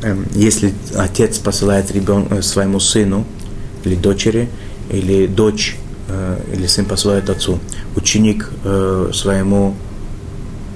Эм, 0.04 0.26
если 0.34 0.74
отец 0.96 1.38
посылает 1.38 1.92
ребен, 1.92 2.28
э, 2.30 2.42
своему 2.42 2.80
сыну 2.80 3.26
или 3.84 3.96
дочери, 3.96 4.50
или 4.90 5.28
дочь 5.28 5.76
э, 6.08 6.40
или 6.54 6.66
сын 6.66 6.86
посылает 6.86 7.30
отцу, 7.30 7.60
ученик 7.96 8.50
своему 9.14 9.76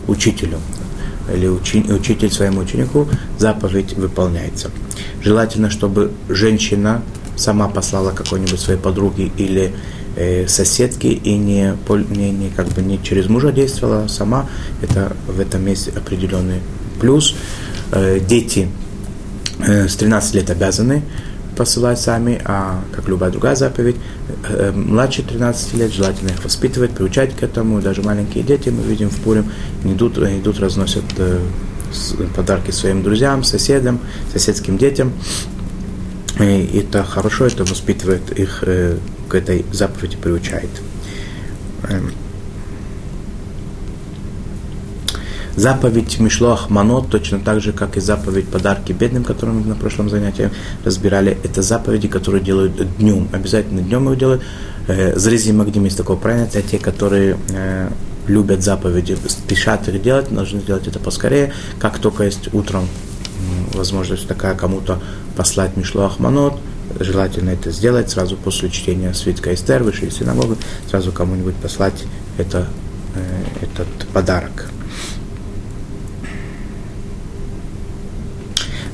учителю, 0.07 0.59
или 1.33 1.47
учитель 1.47 2.31
своему 2.31 2.61
ученику, 2.61 3.07
заповедь 3.37 3.93
выполняется. 3.93 4.69
Желательно, 5.21 5.69
чтобы 5.69 6.11
женщина 6.29 7.01
сама 7.35 7.67
послала 7.67 8.11
какой-нибудь 8.11 8.59
своей 8.59 8.79
подруге 8.79 9.31
или 9.37 9.73
э, 10.15 10.47
соседке 10.47 11.09
и 11.09 11.37
не, 11.37 11.75
не, 12.09 12.31
не, 12.31 12.49
как 12.49 12.67
бы 12.67 12.81
не 12.81 13.01
через 13.01 13.27
мужа 13.27 13.51
действовала 13.51 14.07
сама, 14.07 14.47
это 14.81 15.15
в 15.27 15.39
этом 15.39 15.65
есть 15.67 15.89
определенный 15.89 16.61
плюс. 16.99 17.35
Э, 17.91 18.19
дети 18.19 18.67
э, 19.59 19.87
с 19.87 19.95
13 19.95 20.35
лет 20.35 20.49
обязаны 20.49 21.03
посылать 21.55 21.99
сами, 21.99 22.41
а 22.45 22.81
как 22.91 23.07
любая 23.07 23.31
другая 23.31 23.55
заповедь, 23.55 23.95
э, 24.49 24.71
младше 24.71 25.23
13 25.23 25.73
лет 25.75 25.91
желательно 25.91 26.29
их 26.29 26.43
воспитывать, 26.43 26.91
приучать 26.91 27.35
к 27.35 27.43
этому. 27.43 27.81
Даже 27.81 28.01
маленькие 28.01 28.43
дети, 28.43 28.69
мы 28.69 28.83
видим 28.83 29.09
в 29.09 29.15
Пурим, 29.17 29.51
идут, 29.83 30.17
идут 30.17 30.59
разносят 30.59 31.05
э, 31.17 31.39
подарки 32.35 32.71
своим 32.71 33.03
друзьям, 33.03 33.43
соседям, 33.43 33.99
соседским 34.31 34.77
детям. 34.77 35.13
И 36.39 36.79
это 36.79 37.03
хорошо, 37.03 37.45
это 37.45 37.63
воспитывает 37.63 38.37
их 38.37 38.63
э, 38.65 38.97
к 39.29 39.35
этой 39.35 39.65
заповеди, 39.71 40.17
приучает. 40.17 40.69
Эм. 41.89 42.11
Заповедь 45.55 46.19
Мишлох 46.19 46.69
Манот, 46.69 47.09
точно 47.09 47.39
так 47.39 47.61
же, 47.61 47.71
как 47.71 47.95
и 47.95 48.01
заповедь 48.01 48.49
подарки 48.49 48.91
бедным, 48.91 49.23
которую 49.23 49.59
мы 49.59 49.65
на 49.65 49.75
прошлом 49.75 50.09
занятии 50.09 50.49
разбирали, 50.83 51.37
это 51.43 51.61
заповеди, 51.61 52.09
которые 52.09 52.43
делают 52.43 52.97
днем. 52.97 53.29
Обязательно 53.31 53.81
днем 53.81 54.09
их 54.09 54.19
делают. 54.19 54.43
Э, 54.87 55.17
Зризи 55.17 55.51
Магдим 55.51 55.85
есть 55.85 55.95
такое 55.95 56.17
понятие, 56.17 56.63
те, 56.63 56.77
которые 56.77 57.37
э, 57.49 57.89
любят 58.27 58.61
заповеди, 58.61 59.17
спешат 59.27 59.87
их 59.87 60.01
делать, 60.01 60.27
должны 60.29 60.59
сделать 60.59 60.87
это 60.87 60.99
поскорее. 60.99 61.53
Как 61.79 61.99
только 61.99 62.23
есть 62.23 62.53
утром 62.53 62.89
возможность 63.75 64.27
такая 64.27 64.55
кому-то 64.55 65.01
послать 65.35 65.77
Мишлуах 65.77 66.19
Манот, 66.19 66.59
желательно 66.99 67.51
это 67.51 67.71
сделать 67.71 68.09
сразу 68.09 68.37
после 68.37 68.69
чтения 68.69 69.13
свитка 69.13 69.53
Эстер, 69.53 69.87
из 69.87 70.15
синагогы, 70.15 70.57
сразу 70.89 71.11
кому-нибудь 71.11 71.55
послать 71.55 72.05
это, 72.37 72.67
э, 73.15 73.65
этот 73.65 73.87
подарок. 74.13 74.69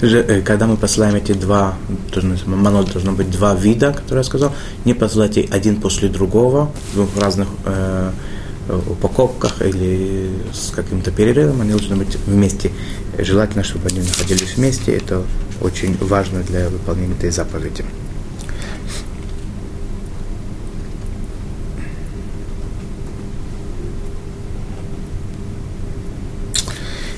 Э, 0.01 0.41
когда 0.41 0.65
мы 0.65 0.77
посылаем 0.77 1.15
эти 1.15 1.33
два, 1.33 1.75
манот 2.45 2.91
должно 2.91 3.11
быть 3.11 3.29
два 3.29 3.53
вида, 3.53 3.93
которые 3.93 4.19
я 4.19 4.23
сказал, 4.23 4.51
не 4.83 4.93
посылайте 4.93 5.47
один 5.51 5.79
после 5.79 6.09
другого, 6.09 6.71
двух 6.93 7.09
разных 7.17 7.47
э, 7.65 8.11
упаковках 8.77 9.61
или 9.61 10.29
с 10.53 10.71
каким-то 10.71 11.11
перерывом, 11.11 11.61
они 11.61 11.71
должны 11.71 11.95
быть 11.95 12.15
вместе. 12.25 12.71
Желательно, 13.17 13.63
чтобы 13.63 13.89
они 13.89 13.99
находились 13.99 14.55
вместе. 14.55 14.93
Это 14.93 15.23
очень 15.61 15.97
важно 15.97 16.41
для 16.43 16.69
выполнения 16.69 17.13
этой 17.13 17.31
заповеди. 17.31 17.85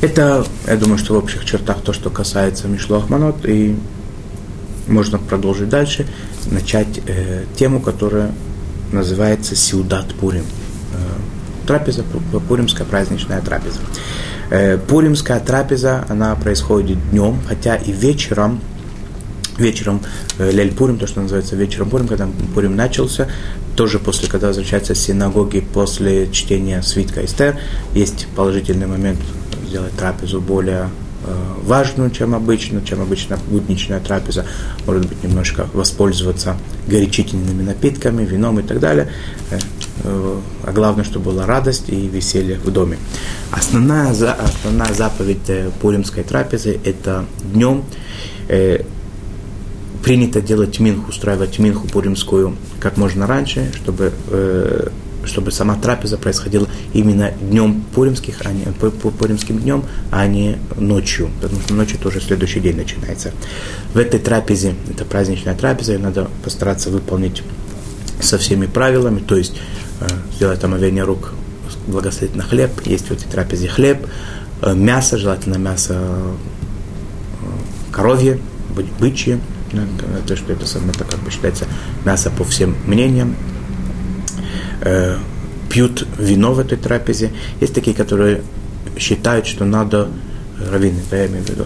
Это, 0.01 0.45
я 0.67 0.75
думаю, 0.75 0.97
что 0.97 1.13
в 1.13 1.17
общих 1.17 1.45
чертах 1.45 1.81
то, 1.81 1.93
что 1.93 2.09
касается 2.09 2.67
Мишлохманот, 2.67 3.45
и 3.45 3.73
можно 4.85 5.17
продолжить 5.17 5.69
дальше, 5.69 6.05
начать 6.51 6.99
э, 7.07 7.45
тему, 7.55 7.79
которая 7.79 8.33
называется 8.91 9.55
Сиудат 9.55 10.13
Пурим. 10.15 10.43
Трапеза, 11.65 12.03
пуримская 12.47 12.85
праздничная 12.85 13.41
трапеза. 13.41 13.79
Э, 14.49 14.77
пуримская 14.77 15.39
трапеза, 15.39 16.05
она 16.09 16.35
происходит 16.35 16.97
днем, 17.09 17.39
хотя 17.47 17.75
и 17.75 17.91
вечером, 17.91 18.59
вечером 19.57 20.01
э, 20.37 20.51
Лель 20.51 20.73
Пурим, 20.73 20.97
то, 20.97 21.07
что 21.07 21.21
называется 21.21 21.55
вечером 21.55 21.89
Пурим, 21.89 22.07
когда 22.07 22.27
Пурим 22.53 22.75
начался, 22.75 23.27
тоже 23.75 23.99
после, 23.99 24.29
когда 24.29 24.47
возвращается 24.47 24.93
с 24.93 24.99
синагоги, 24.99 25.61
после 25.61 26.31
чтения 26.31 26.81
свитка 26.81 27.25
Эстер, 27.25 27.57
есть 27.93 28.27
положительный 28.35 28.87
момент 28.87 29.19
сделать 29.67 29.93
трапезу 29.93 30.39
более 30.39 30.89
э, 31.25 31.35
важную, 31.63 32.11
чем 32.11 32.35
обычно, 32.35 32.85
чем 32.85 33.01
обычно 33.01 33.39
будничная 33.47 33.99
трапеза, 33.99 34.45
может 34.85 35.07
быть, 35.07 35.23
немножко 35.23 35.67
воспользоваться 35.73 36.57
горячительными 36.87 37.63
напитками, 37.63 38.23
вином 38.23 38.59
и 38.59 38.63
так 38.63 38.79
далее. 38.79 39.09
Э, 40.01 40.03
э, 40.03 40.67
а 40.67 40.71
главное, 40.71 41.03
чтобы 41.03 41.31
была 41.31 41.45
радость 41.45 41.89
и 41.89 42.07
веселье 42.07 42.59
в 42.63 42.71
доме. 42.71 42.97
Основная, 43.51 44.09
основная 44.09 44.93
заповедь 44.93 45.73
пуримской 45.81 46.23
трапезы– 46.23 46.79
это 46.83 47.25
днем 47.53 47.83
принято 50.03 50.41
делать 50.41 50.79
минху, 50.79 51.09
устраивать 51.09 51.59
минху 51.59 51.87
пуримскую 51.87 52.57
как 52.81 52.97
можно 52.97 53.25
раньше, 53.25 53.71
чтобы 53.73 54.11
чтобы 55.25 55.51
сама 55.51 55.75
трапеза 55.75 56.17
происходила 56.17 56.67
именно 56.93 57.31
днем 57.31 57.83
пуримских, 57.93 58.35
а 58.43 58.51
не, 58.51 58.65
пуримским 58.65 59.59
днем, 59.59 59.85
а 60.11 60.27
не 60.27 60.57
ночью, 60.77 61.29
потому 61.41 61.61
что 61.61 61.73
ночью 61.73 61.99
тоже 61.99 62.21
следующий 62.21 62.59
день 62.59 62.75
начинается. 62.75 63.31
В 63.93 63.97
этой 63.97 64.19
трапезе, 64.19 64.75
это 64.89 65.05
праздничная 65.05 65.55
трапеза, 65.55 65.93
ее 65.93 65.99
надо 65.99 66.29
постараться 66.43 66.89
выполнить 66.89 67.43
со 68.21 68.37
всеми 68.37 68.65
правилами, 68.65 69.19
то 69.19 69.35
есть 69.35 69.53
э, 69.55 69.59
сделать 70.35 70.63
омовение 70.63 71.03
рук, 71.03 71.33
благословить 71.87 72.35
на 72.35 72.43
хлеб, 72.43 72.71
есть 72.85 73.07
в 73.07 73.11
этой 73.11 73.29
трапезе 73.29 73.67
хлеб, 73.67 74.07
э, 74.61 74.73
мясо, 74.73 75.17
желательно 75.17 75.57
мясо 75.57 75.95
э, 75.95 76.33
коровье, 77.91 78.39
бычье, 78.99 79.39
то, 80.27 80.35
что 80.35 80.53
это, 80.53 80.65
это 80.65 81.03
как 81.03 81.19
бы 81.19 81.31
считается 81.31 81.65
мясо 82.05 82.29
по 82.29 82.43
всем 82.43 82.75
мнениям, 82.85 83.35
э, 84.81 85.17
пьют 85.69 86.07
вино 86.17 86.53
в 86.53 86.59
этой 86.59 86.77
трапезе. 86.77 87.31
Есть 87.59 87.73
такие, 87.73 87.95
которые 87.95 88.41
считают, 88.97 89.47
что 89.47 89.65
надо, 89.65 90.09
раввины, 90.71 91.01
да, 91.09 91.17
я 91.17 91.27
имею 91.27 91.43
в 91.43 91.49
виду, 91.49 91.65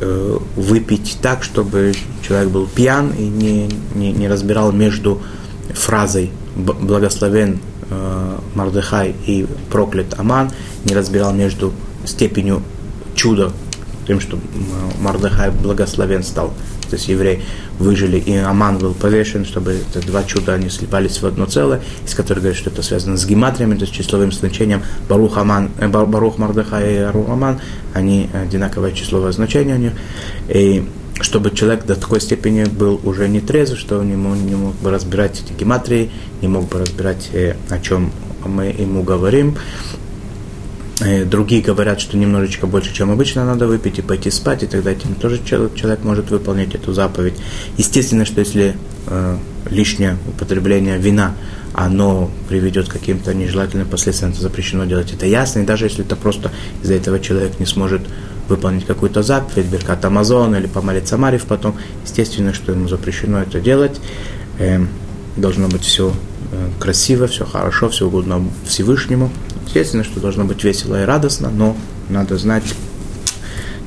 э, 0.00 0.38
выпить 0.56 1.18
так, 1.20 1.42
чтобы 1.42 1.92
человек 2.26 2.50
был 2.50 2.66
пьян 2.66 3.10
и 3.10 3.22
не, 3.22 3.68
не, 3.94 4.12
не 4.12 4.28
разбирал 4.28 4.72
между 4.72 5.20
фразой 5.74 6.30
«благословен 6.56 7.60
э, 7.90 8.36
Мардыхай» 8.54 9.14
и 9.26 9.46
«проклят 9.70 10.18
Аман», 10.18 10.50
не 10.84 10.94
разбирал 10.94 11.32
между 11.32 11.72
степенью 12.04 12.62
чуда, 13.14 13.52
тем, 14.06 14.20
что 14.20 14.38
Мардыхай 15.00 15.50
благословен 15.50 16.22
стал 16.22 16.52
то 16.90 16.96
есть 16.96 17.08
евреи 17.08 17.40
выжили, 17.78 18.18
и 18.18 18.36
Аман 18.36 18.78
был 18.78 18.92
повешен, 18.92 19.46
чтобы 19.46 19.72
это 19.72 20.04
два 20.04 20.24
чуда 20.24 20.54
они 20.54 20.68
слепались 20.68 21.22
в 21.22 21.26
одно 21.26 21.46
целое, 21.46 21.80
из 22.04 22.14
которых 22.14 22.42
говорят, 22.42 22.58
что 22.58 22.68
это 22.68 22.82
связано 22.82 23.16
с 23.16 23.24
гематриями, 23.24 23.76
то 23.76 23.82
есть 23.82 23.94
числовым 23.94 24.32
значением 24.32 24.82
Барух, 25.08 25.38
Аман, 25.38 25.70
э, 25.78 25.88
Барух 25.88 26.38
Мардыха 26.38 26.84
и 26.84 26.96
Арух 26.96 27.30
Аман, 27.30 27.60
они 27.94 28.28
одинаковое 28.34 28.92
числовое 28.92 29.32
значение 29.32 29.76
у 29.76 29.78
них. 29.78 29.92
И 30.48 30.84
чтобы 31.22 31.50
человек 31.50 31.84
до 31.86 31.96
такой 31.96 32.20
степени 32.20 32.64
был 32.64 33.00
уже 33.04 33.28
не 33.28 33.40
трезв, 33.40 33.78
что 33.78 33.98
он 33.98 34.08
не 34.08 34.16
мог, 34.16 34.36
не 34.36 34.54
мог 34.54 34.74
бы 34.76 34.90
разбирать 34.90 35.42
эти 35.44 35.58
гематрии, 35.58 36.10
не 36.40 36.48
мог 36.48 36.68
бы 36.68 36.78
разбирать, 36.78 37.30
э, 37.32 37.56
о 37.68 37.78
чем 37.78 38.12
мы 38.44 38.66
ему 38.66 39.02
говорим. 39.02 39.56
Э, 41.00 41.24
другие 41.24 41.62
говорят, 41.62 42.00
что 42.00 42.16
немножечко 42.16 42.66
больше, 42.66 42.92
чем 42.94 43.10
обычно, 43.10 43.44
надо 43.44 43.66
выпить 43.66 43.98
и 43.98 44.02
пойти 44.02 44.30
спать, 44.30 44.62
и 44.62 44.66
тогда 44.66 44.92
этим 44.92 45.14
тоже 45.14 45.40
человек 45.44 46.04
может 46.04 46.30
выполнить 46.30 46.74
эту 46.74 46.92
заповедь. 46.92 47.34
Естественно, 47.78 48.24
что 48.24 48.40
если 48.40 48.76
э, 49.06 49.36
лишнее 49.70 50.18
употребление 50.28 50.98
вина, 50.98 51.34
оно 51.72 52.30
приведет 52.48 52.88
к 52.88 52.92
каким-то 52.92 53.32
нежелательным 53.32 53.86
последствиям, 53.86 54.32
то 54.32 54.40
запрещено 54.40 54.84
делать 54.84 55.12
это 55.12 55.26
ясно, 55.26 55.60
и 55.60 55.64
даже 55.64 55.86
если 55.86 56.04
это 56.04 56.16
просто 56.16 56.50
из-за 56.82 56.94
этого 56.94 57.20
человек 57.20 57.58
не 57.60 57.66
сможет 57.66 58.02
выполнить 58.50 58.84
какую-то 58.84 59.22
заповедь, 59.22 59.66
Беркат 59.66 60.04
Амазон 60.04 60.54
или 60.56 60.66
помолиться 60.66 61.16
Марив 61.16 61.46
потом, 61.46 61.76
естественно, 62.04 62.52
что 62.52 62.72
ему 62.72 62.88
запрещено 62.88 63.40
это 63.40 63.60
делать. 63.60 64.00
Э, 64.58 64.80
должно 65.36 65.68
быть 65.68 65.82
все 65.82 66.12
э, 66.52 66.68
красиво, 66.78 67.26
все 67.26 67.46
хорошо, 67.46 67.88
все 67.88 68.06
угодно 68.06 68.44
Всевышнему. 68.66 69.30
Естественно, 69.66 70.04
что 70.04 70.20
должно 70.20 70.44
быть 70.44 70.62
весело 70.64 71.00
и 71.00 71.06
радостно, 71.06 71.50
но 71.50 71.76
надо 72.08 72.36
знать, 72.36 72.64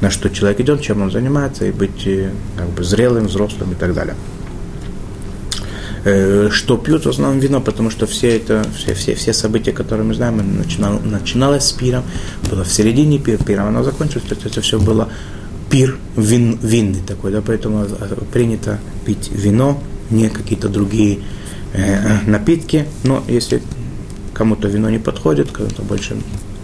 на 0.02 0.10
что 0.10 0.30
человек 0.30 0.62
идет, 0.62 0.82
чем 0.82 1.02
он 1.02 1.12
занимается, 1.12 1.66
и 1.66 1.72
быть 1.72 2.08
э, 2.08 2.32
как 2.58 2.70
бы 2.70 2.84
зрелым, 2.84 3.28
взрослым 3.28 3.74
и 3.74 3.76
так 3.76 3.94
далее. 3.94 4.16
Э, 6.06 6.50
что 6.52 6.78
пьют 6.78 7.06
в 7.06 7.10
основном 7.10 7.40
вино, 7.40 7.62
потому 7.62 7.90
что 7.90 8.06
все 8.06 8.36
это, 8.36 8.66
все, 8.78 8.94
все, 8.94 9.16
все 9.16 9.32
события, 9.32 9.72
которые 9.72 10.06
мы 10.06 10.14
знаем, 10.14 10.58
начинал, 10.58 11.00
начиналось 11.00 11.64
с 11.64 11.72
пиром, 11.72 12.04
было 12.50 12.66
в 12.66 12.72
середине 12.72 13.20
пир, 13.20 13.42
пиром 13.42 13.68
оно 13.68 13.84
закончилось, 13.84 14.26
то 14.28 14.36
есть 14.36 14.46
это 14.46 14.60
все 14.60 14.80
было 14.80 15.08
пир 15.70 15.98
вин, 16.18 16.60
винный 16.62 17.02
такой, 17.08 17.32
да, 17.32 17.42
поэтому 17.42 17.86
принято 18.34 18.80
пить 19.06 19.32
вино, 19.32 19.82
не 20.10 20.28
какие-то 20.28 20.68
другие 20.68 21.20
э, 21.72 22.20
напитки, 22.28 22.86
но 23.06 23.24
если 23.30 23.62
кому-то 24.34 24.68
вино 24.68 24.90
не 24.90 25.00
подходит, 25.00 25.52
кому-то 25.52 25.84
больше 25.84 26.18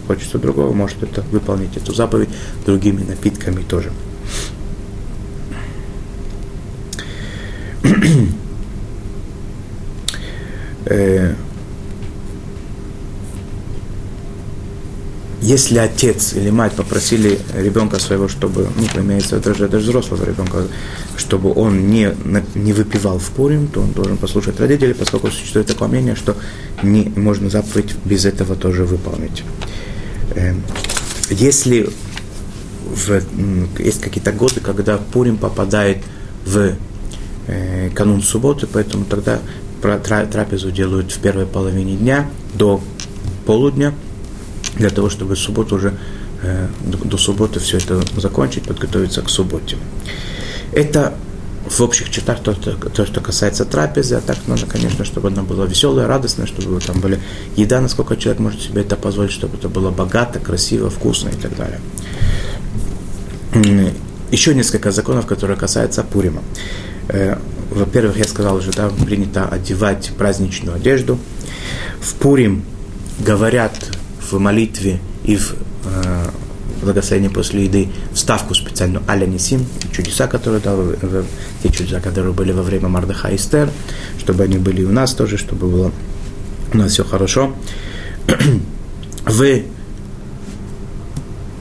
хочется 0.06 0.38
другого, 0.38 0.74
может 0.74 1.02
это 1.02 1.22
выполнить 1.30 1.78
эту 1.78 1.94
заповедь 1.94 2.28
другими 2.66 3.02
напитками 3.04 3.62
тоже. 3.62 3.90
Э, 10.90 11.34
если 15.40 15.78
отец 15.78 16.34
или 16.34 16.50
мать 16.50 16.74
попросили 16.74 17.38
ребенка 17.54 17.98
своего, 17.98 18.28
чтобы, 18.28 18.68
ну, 18.76 19.02
имеется 19.02 19.40
даже, 19.40 19.68
даже 19.68 19.86
взрослого 19.86 20.24
ребенка, 20.24 20.66
чтобы 21.16 21.52
он 21.54 21.88
не, 21.88 22.14
не 22.54 22.72
выпивал 22.74 23.18
в 23.18 23.30
Пурим, 23.30 23.66
то 23.68 23.80
он 23.80 23.92
должен 23.92 24.18
послушать 24.18 24.60
родителей, 24.60 24.92
поскольку 24.92 25.30
существует 25.30 25.66
такое 25.66 25.88
мнение, 25.88 26.14
что 26.14 26.36
не 26.82 27.10
можно 27.16 27.48
заповедь 27.48 27.94
без 28.04 28.26
этого 28.26 28.54
тоже 28.54 28.84
выполнить. 28.84 29.42
Эм, 30.34 30.62
если 31.30 31.88
в, 32.84 33.22
есть 33.78 34.00
какие-то 34.00 34.32
годы, 34.32 34.60
когда 34.60 34.98
Пурим 34.98 35.38
попадает 35.38 35.98
в 36.44 36.74
э, 37.46 37.90
канун 37.94 38.22
субботы, 38.22 38.66
поэтому 38.66 39.04
тогда 39.06 39.40
трапезу 39.80 40.70
делают 40.70 41.12
в 41.12 41.20
первой 41.20 41.46
половине 41.46 41.96
дня 41.96 42.30
до 42.54 42.80
полудня– 43.46 43.94
для 44.76 44.90
того, 44.90 45.10
чтобы 45.10 45.36
субботу 45.36 45.76
уже, 45.76 45.94
э, 46.42 46.66
до, 47.04 47.18
субботы 47.18 47.60
все 47.60 47.78
это 47.78 48.02
закончить, 48.16 48.64
подготовиться 48.64 49.22
к 49.22 49.28
субботе. 49.28 49.76
Это 50.72 51.14
в 51.68 51.80
общих 51.82 52.10
чертах 52.10 52.40
то, 52.40 52.54
то, 52.54 52.72
то, 52.72 53.06
что 53.06 53.20
касается 53.20 53.64
трапезы, 53.64 54.14
а 54.14 54.20
так 54.20 54.38
надо, 54.46 54.66
конечно, 54.66 55.04
чтобы 55.04 55.28
она 55.28 55.42
была 55.42 55.66
веселая, 55.66 56.06
радостная, 56.06 56.46
чтобы 56.46 56.80
там 56.80 57.00
были 57.00 57.20
еда, 57.56 57.80
насколько 57.80 58.16
человек 58.16 58.40
может 58.40 58.62
себе 58.62 58.80
это 58.82 58.96
позволить, 58.96 59.32
чтобы 59.32 59.58
это 59.58 59.68
было 59.68 59.90
богато, 59.90 60.40
красиво, 60.40 60.90
вкусно 60.90 61.28
и 61.28 61.36
так 61.36 61.52
далее. 61.56 61.80
Еще 64.30 64.54
несколько 64.54 64.92
законов, 64.92 65.26
которые 65.26 65.56
касаются 65.56 66.02
Пурима. 66.04 66.42
Э, 67.70 67.78
во-первых, 67.78 68.16
я 68.18 68.24
сказал 68.24 68.56
уже, 68.56 68.72
да, 68.72 68.88
принято 68.88 69.48
одевать 69.48 70.12
праздничную 70.16 70.76
одежду. 70.76 71.18
В 72.00 72.14
Пурим 72.14 72.64
говорят 73.18 73.74
в 74.30 74.38
молитве 74.38 75.00
и 75.24 75.36
в 75.36 75.54
э, 75.84 76.30
благословении 76.82 77.28
после 77.28 77.64
еды 77.64 77.88
вставку 78.12 78.54
специальную 78.54 79.02
Аля 79.08 79.26
Нисим, 79.26 79.66
чудеса, 79.92 80.26
которые 80.26 80.60
дал, 80.60 80.76
в, 80.76 81.24
те 81.62 81.70
чудеса, 81.70 82.00
которые 82.00 82.32
были 82.32 82.52
во 82.52 82.62
время 82.62 82.88
Мардаха 82.88 83.28
и 83.28 83.36
Эстер, 83.36 83.70
чтобы 84.18 84.44
они 84.44 84.58
были 84.58 84.82
и 84.82 84.84
у 84.84 84.92
нас 84.92 85.14
тоже, 85.14 85.36
чтобы 85.36 85.68
было 85.68 85.92
у 86.72 86.76
нас 86.76 86.92
все 86.92 87.04
хорошо. 87.04 87.54
вы 89.26 89.66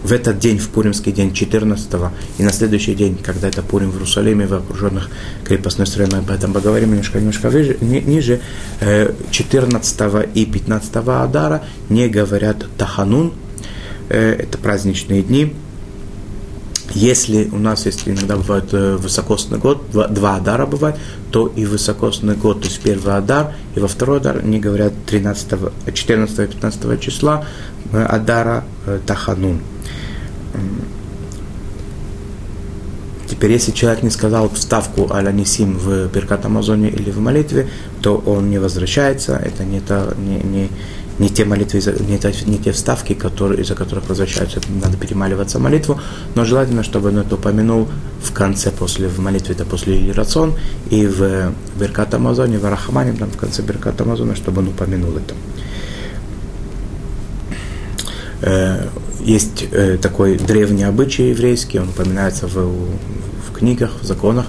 в 0.04 0.14
этот 0.14 0.40
день, 0.40 0.58
в 0.58 0.70
Пуримский 0.70 1.12
день 1.12 1.34
14 1.34 1.90
и 2.38 2.44
на 2.44 2.52
следующий 2.52 2.96
день, 2.96 3.18
когда 3.18 3.48
это 3.50 3.62
Пурим 3.62 3.92
в 3.92 3.96
Иерусалиме, 3.96 4.48
в 4.48 4.54
окруженных 4.54 5.10
крепостной 5.44 5.88
стороной, 5.88 6.20
об 6.20 6.32
этом 6.32 6.54
поговорим 6.54 6.92
немножко, 6.92 7.20
немножко 7.20 7.50
выше, 7.50 7.78
ни, 7.82 8.00
ниже, 8.00 8.40
14 9.32 10.02
э, 10.02 10.30
и 10.34 10.46
15 10.46 10.96
Адара 10.96 11.64
не 11.90 12.08
говорят 12.08 12.66
Таханун, 12.78 13.34
э, 14.10 14.36
это 14.40 14.58
праздничные 14.58 15.22
дни, 15.22 15.54
если 16.94 17.48
у 17.52 17.60
нас, 17.60 17.86
если 17.86 18.12
иногда 18.12 18.38
бывает 18.38 18.70
э, 18.72 18.96
высокосный 18.96 19.60
год, 19.60 19.92
два, 19.92 20.08
два 20.08 20.38
Адара 20.38 20.66
бывает, 20.66 20.96
то 21.30 21.48
и 21.48 21.66
высокосный 21.66 22.36
год, 22.36 22.62
то 22.62 22.68
есть 22.68 22.80
первый 22.80 23.16
Адар 23.16 23.54
и 23.76 23.80
во 23.80 23.88
второй 23.88 24.18
Адар, 24.18 24.44
не 24.44 24.60
говорят 24.60 24.94
13, 25.06 25.60
14 25.94 26.40
и 26.40 26.48
15 26.48 27.02
числа 27.02 27.46
Адара 27.92 28.64
Таханун. 29.06 29.60
Теперь, 33.30 33.52
если 33.52 33.72
человек 33.72 34.04
не 34.04 34.10
сказал 34.10 34.50
вставку 34.50 35.14
аля 35.14 35.32
Нисим 35.32 35.78
в 35.78 36.08
Беркат 36.08 36.46
Амазоне 36.46 36.90
или 36.90 37.12
в 37.12 37.20
молитве, 37.20 37.70
то 38.02 38.18
он 38.18 38.50
не 38.50 38.58
возвращается. 38.58 39.38
Это 39.38 39.64
не, 39.64 39.80
то, 39.82 40.16
не, 40.18 40.40
не, 40.40 40.70
не 41.20 41.30
те 41.30 41.46
молитвы, 41.46 41.80
не, 42.08 42.18
те, 42.18 42.34
не 42.48 42.58
те 42.58 42.72
вставки, 42.72 43.14
которые, 43.14 43.62
из-за 43.62 43.76
которых 43.76 44.10
возвращаются. 44.10 44.60
Надо 44.84 44.98
перемаливаться 44.98 45.60
молитву. 45.60 46.02
Но 46.34 46.44
желательно, 46.44 46.84
чтобы 46.84 47.10
он 47.10 47.20
это 47.20 47.36
упомянул 47.36 47.88
в 48.22 48.34
конце, 48.34 48.72
после, 48.72 49.08
в 49.08 49.20
молитве, 49.20 49.54
это 49.54 49.64
после 49.64 50.10
Ирацон, 50.10 50.56
и 50.90 51.06
в 51.06 51.54
Беркат 51.80 52.16
Амазоне, 52.16 52.58
в 52.58 52.66
Арахамане, 52.66 53.14
там 53.14 53.30
в 53.30 53.38
конце 53.38 53.62
Беркат 53.62 54.02
Амазона, 54.02 54.36
чтобы 54.36 54.62
он 54.62 54.70
упомянул 54.70 55.12
это. 55.16 55.36
Э, 59.20 59.24
есть 59.24 59.66
э, 59.72 59.98
такой 60.02 60.38
древний 60.38 60.84
обычай 60.84 61.30
еврейский, 61.30 61.80
он 61.80 61.90
упоминается 61.90 62.48
в, 62.48 62.56
в 62.56 63.54
книгах, 63.54 63.92
в 64.02 64.06
законах, 64.06 64.46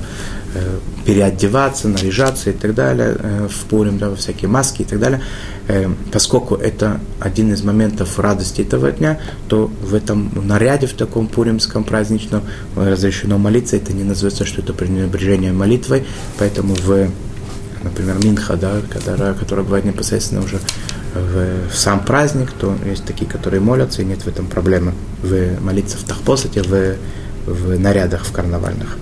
э, 0.54 0.78
переодеваться, 1.04 1.88
наряжаться 1.88 2.50
и 2.50 2.52
так 2.52 2.74
далее, 2.74 3.16
в 3.48 3.64
Пурим, 3.66 3.98
да, 3.98 4.10
во 4.10 4.16
всякие 4.16 4.48
маски 4.48 4.82
и 4.82 4.84
так 4.84 4.98
далее. 4.98 5.20
Поскольку 6.12 6.56
это 6.56 7.00
один 7.20 7.52
из 7.52 7.62
моментов 7.62 8.18
радости 8.18 8.60
этого 8.60 8.92
дня, 8.92 9.18
то 9.48 9.70
в 9.82 9.94
этом 9.94 10.30
наряде, 10.46 10.86
в 10.86 10.92
таком 10.92 11.26
пуримском 11.26 11.84
праздничном, 11.84 12.42
разрешено 12.76 13.38
молиться. 13.38 13.76
Это 13.76 13.92
не 13.92 14.04
называется, 14.04 14.44
что 14.44 14.62
это 14.62 14.72
пренебрежение 14.72 15.52
молитвой, 15.52 16.04
поэтому 16.38 16.74
в 16.74 17.08
например, 17.82 18.22
Минха, 18.22 18.56
да, 18.56 18.80
которая, 18.90 19.34
которая 19.34 19.64
бывает 19.64 19.84
непосредственно 19.84 20.42
уже 20.42 20.60
в, 21.14 21.72
сам 21.72 22.04
праздник, 22.04 22.52
то 22.52 22.74
есть 22.84 23.04
такие, 23.04 23.26
которые 23.30 23.60
молятся, 23.60 24.02
и 24.02 24.04
нет 24.04 24.22
в 24.22 24.28
этом 24.28 24.46
проблемы 24.46 24.94
в 25.22 25.60
молиться 25.60 25.98
в 25.98 26.04
тахпосате, 26.04 26.62
в, 26.62 26.96
в 27.46 27.78
нарядах, 27.78 28.24
в 28.24 28.32
карнавальных. 28.32 28.96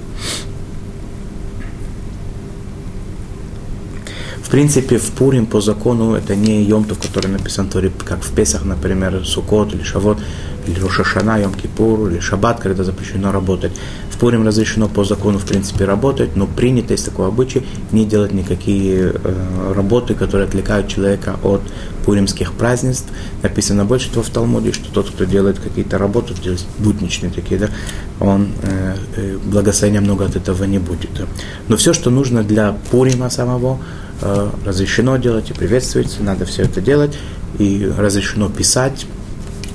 В 4.43 4.51
принципе, 4.51 4.97
в 4.97 5.11
Пурим 5.11 5.45
по 5.45 5.61
закону 5.61 6.15
это 6.15 6.35
не 6.35 6.65
Йомтов, 6.65 6.99
который 6.99 7.31
написан 7.31 7.69
Торе, 7.69 7.93
как 8.05 8.25
в 8.25 8.33
Песах, 8.33 8.65
например, 8.65 9.23
Сукот 9.27 9.75
или 9.75 9.83
Шавот, 9.83 10.19
или 10.69 10.79
Рошашана, 10.81 11.41
Йом 11.41 11.55
Кипур, 11.55 12.09
или 12.09 12.21
Шаббат, 12.21 12.61
когда 12.61 12.85
запрещено 12.85 13.33
работать. 13.33 13.73
Пурим 14.19 14.47
разрешено 14.47 14.89
по 14.89 15.05
закону, 15.05 15.39
в 15.39 15.45
принципе, 15.45 15.85
работать, 15.85 16.35
но 16.35 16.47
принято 16.47 16.95
из 16.95 17.03
такого 17.03 17.29
обычая 17.29 17.63
не 17.93 18.05
делать 18.05 18.33
никакие 18.33 19.13
э, 19.15 19.73
работы, 19.75 20.15
которые 20.15 20.49
отвлекают 20.49 20.89
человека 20.89 21.37
от 21.43 21.61
пуримских 22.05 22.53
празднеств. 22.53 23.07
Написано 23.43 23.85
больше 23.85 24.11
того 24.11 24.23
в 24.23 24.31
Талмуде, 24.31 24.73
что 24.73 24.93
тот, 24.93 25.11
кто 25.11 25.25
делает 25.25 25.59
какие-то 25.59 25.99
работы, 25.99 26.35
то 26.35 26.51
есть 26.51 26.67
будничные 26.79 27.31
такие, 27.31 27.61
да, 27.61 27.69
он 28.19 28.49
э, 28.63 28.97
э, 29.17 29.39
благословения 29.45 30.01
много 30.01 30.25
от 30.25 30.35
этого 30.35 30.65
не 30.65 30.79
будет. 30.79 31.11
Да. 31.17 31.25
Но 31.69 31.77
все, 31.77 31.93
что 31.93 32.11
нужно 32.11 32.43
для 32.43 32.77
Пурима 32.91 33.31
самого, 33.31 33.79
э, 34.21 34.51
разрешено 34.65 35.17
делать 35.17 35.51
и 35.51 35.55
приветствуется, 35.55 36.25
надо 36.25 36.45
все 36.45 36.63
это 36.63 36.81
делать, 36.81 37.17
и 37.59 37.89
разрешено 37.97 38.49
писать, 38.49 39.07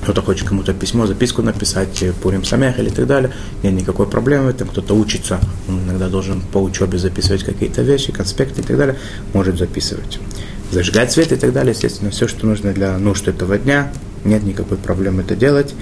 кто-то 0.04 0.22
хочет 0.22 0.46
кому-то 0.46 0.74
письмо, 0.74 1.06
записку 1.06 1.42
написать, 1.42 2.02
э, 2.02 2.12
Пурим 2.12 2.44
Самех 2.44 2.78
или 2.78 2.90
так 2.90 3.06
далее, 3.06 3.32
нет 3.62 3.72
никакой 3.72 4.06
проблемы 4.06 4.46
в 4.46 4.48
этом, 4.48 4.68
кто-то 4.68 4.94
учится, 4.94 5.40
он 5.66 5.82
иногда 5.84 6.08
должен 6.08 6.42
по 6.42 6.58
учебе 6.58 6.98
записывать 6.98 7.42
какие-то 7.42 7.82
вещи, 7.82 8.12
конспекты 8.12 8.60
и 8.60 8.64
так 8.64 8.76
далее, 8.76 8.96
может 9.32 9.58
записывать. 9.58 10.20
Зажигать 10.70 11.10
свет 11.10 11.32
и 11.32 11.36
так 11.36 11.52
далее, 11.52 11.72
естественно, 11.72 12.10
все, 12.10 12.28
что 12.28 12.46
нужно 12.46 12.72
для 12.72 12.98
нужд 12.98 13.28
этого 13.28 13.58
дня, 13.58 13.92
нет 14.24 14.42
никакой 14.42 14.76
проблемы 14.76 15.22
это 15.22 15.36
делать. 15.36 15.74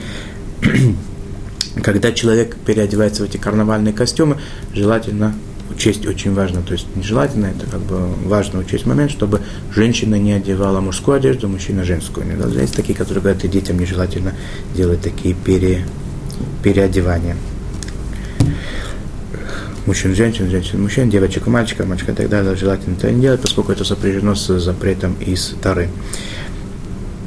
Когда 1.82 2.12
человек 2.12 2.56
переодевается 2.64 3.22
в 3.22 3.24
эти 3.24 3.38
карнавальные 3.38 3.92
костюмы, 3.92 4.38
желательно 4.72 5.34
учесть 5.74 6.06
очень 6.06 6.34
важно, 6.34 6.62
то 6.62 6.72
есть 6.72 6.86
нежелательно, 6.94 7.46
это 7.46 7.66
как 7.66 7.80
бы 7.80 8.06
важно 8.26 8.60
учесть 8.60 8.86
момент, 8.86 9.10
чтобы 9.10 9.40
женщина 9.74 10.16
не 10.16 10.32
одевала 10.32 10.80
мужскую 10.80 11.16
одежду, 11.16 11.48
мужчина 11.48 11.84
женскую. 11.84 12.26
Не 12.26 12.34
должны. 12.34 12.60
Есть 12.60 12.74
такие, 12.76 12.94
которые 12.94 13.22
говорят, 13.22 13.44
и 13.44 13.48
детям 13.48 13.78
нежелательно 13.78 14.32
делать 14.74 15.00
такие 15.00 15.34
пере, 15.34 15.84
переодевания. 16.62 17.36
Мужчин, 19.86 20.14
женщин, 20.14 20.48
женщин, 20.48 20.80
мужчин, 20.80 21.10
девочек, 21.10 21.46
мальчика, 21.48 21.84
мальчика 21.84 22.12
и 22.12 22.14
так 22.14 22.28
далее, 22.28 22.54
желательно 22.54 22.94
это 22.94 23.10
не 23.10 23.20
делать, 23.20 23.40
поскольку 23.40 23.72
это 23.72 23.84
сопряжено 23.84 24.34
с 24.36 24.60
запретом 24.60 25.14
из 25.14 25.56
Тары. 25.60 25.88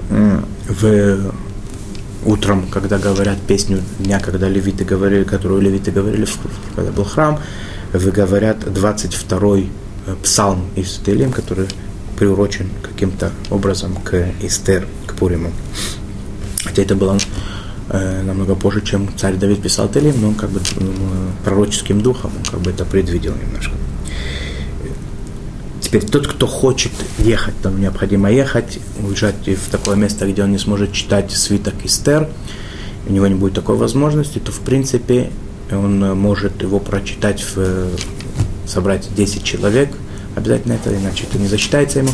В 0.10 1.34
утром, 2.26 2.66
когда 2.72 2.98
говорят 2.98 3.38
песню 3.46 3.82
дня, 4.00 4.20
когда 4.20 4.48
левиты 4.48 4.86
говорили, 4.86 5.24
которую 5.26 5.62
левиты 5.62 5.92
говорили, 5.92 6.26
когда 6.76 6.92
был 6.92 7.04
храм, 7.04 7.40
выговорят 7.98 8.64
22-й 8.64 9.70
э, 10.08 10.16
псалм 10.24 10.66
из 10.76 11.00
Телим, 11.06 11.32
который 11.32 11.68
приурочен 12.18 12.70
каким-то 12.82 13.32
образом 13.50 13.96
к 13.96 14.32
Эстер, 14.42 14.88
к 15.06 15.16
Пуриму. 15.16 15.52
Хотя 16.64 16.82
это 16.82 16.96
было 16.96 17.18
э, 17.90 18.24
намного 18.24 18.56
позже, 18.56 18.82
чем 18.82 19.10
царь 19.18 19.36
Давид 19.36 19.62
писал 19.62 19.90
Телим, 19.90 20.22
но 20.22 20.30
он 20.30 20.36
как 20.36 20.50
бы 20.50 20.60
э, 20.60 20.84
пророческим 21.44 22.02
духом, 22.02 22.32
он 22.38 22.44
как 22.44 22.62
бы 22.62 22.72
это 22.72 22.86
предвидел 22.86 23.34
немножко. 23.36 23.74
Теперь 25.82 26.04
тот, 26.04 26.28
кто 26.28 26.48
хочет 26.48 26.92
ехать, 27.20 27.54
там 27.62 27.80
необходимо 27.80 28.32
ехать, 28.32 28.80
уезжать 29.00 29.48
в 29.48 29.70
такое 29.70 29.96
место, 29.96 30.26
где 30.30 30.44
он 30.44 30.52
не 30.52 30.58
сможет 30.58 30.92
читать 30.94 31.32
свиток 31.32 31.76
Эстер, 31.84 32.28
у 33.08 33.14
него 33.14 33.28
не 33.28 33.36
будет 33.36 33.54
такой 33.54 33.76
возможности, 33.76 34.40
то 34.40 34.52
в 34.52 34.60
принципе 34.62 35.30
он 35.72 36.04
э, 36.04 36.14
может 36.14 36.62
его 36.62 36.80
прочитать, 36.80 37.44
в, 37.56 37.90
собрать 38.68 39.10
10 39.16 39.44
человек, 39.44 39.90
обязательно 40.36 40.74
это, 40.74 40.96
иначе 40.96 41.26
это 41.30 41.40
не 41.40 41.48
засчитается 41.48 42.00
ему, 42.00 42.12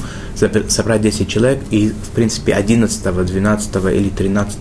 собрать 0.69 1.01
10 1.01 1.27
человек 1.27 1.59
и, 1.71 1.89
в 1.89 2.09
принципе, 2.09 2.53
11, 2.53 3.03
12 3.03 3.75
или 3.93 4.09
13 4.09 4.59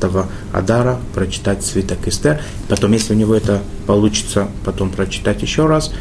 Адара 0.53 0.99
прочитать 1.15 1.65
свиток 1.65 2.07
Эстер. 2.09 2.41
Потом, 2.69 2.93
если 2.93 3.15
у 3.15 3.17
него 3.17 3.35
это 3.35 3.61
получится, 3.87 4.49
потом 4.65 4.91
прочитать 4.91 5.43
еще 5.43 5.67
раз, 5.67 5.93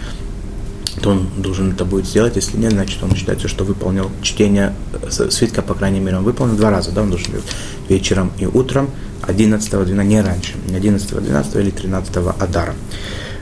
то 1.01 1.11
он 1.11 1.29
должен 1.37 1.71
это 1.71 1.85
будет 1.85 2.05
сделать. 2.05 2.35
Если 2.35 2.57
нет, 2.57 2.71
значит, 2.71 3.01
он 3.03 3.15
считается, 3.15 3.47
что 3.47 3.63
выполнил 3.63 4.09
чтение 4.21 4.73
э, 4.91 5.29
свитка, 5.29 5.61
по 5.61 5.73
крайней 5.73 5.99
мере, 5.99 6.17
он 6.17 6.23
выполнил 6.23 6.55
два 6.55 6.71
раза, 6.71 6.91
да, 6.91 7.01
он 7.01 7.09
должен 7.09 7.31
делать 7.31 7.47
вечером 7.87 8.31
и 8.37 8.45
утром, 8.45 8.89
11, 9.27 9.69
12, 9.69 10.07
не 10.07 10.21
раньше, 10.21 10.53
11, 10.73 11.23
12 11.23 11.55
или 11.55 11.69
13 11.69 12.17
Адара. 12.39 12.73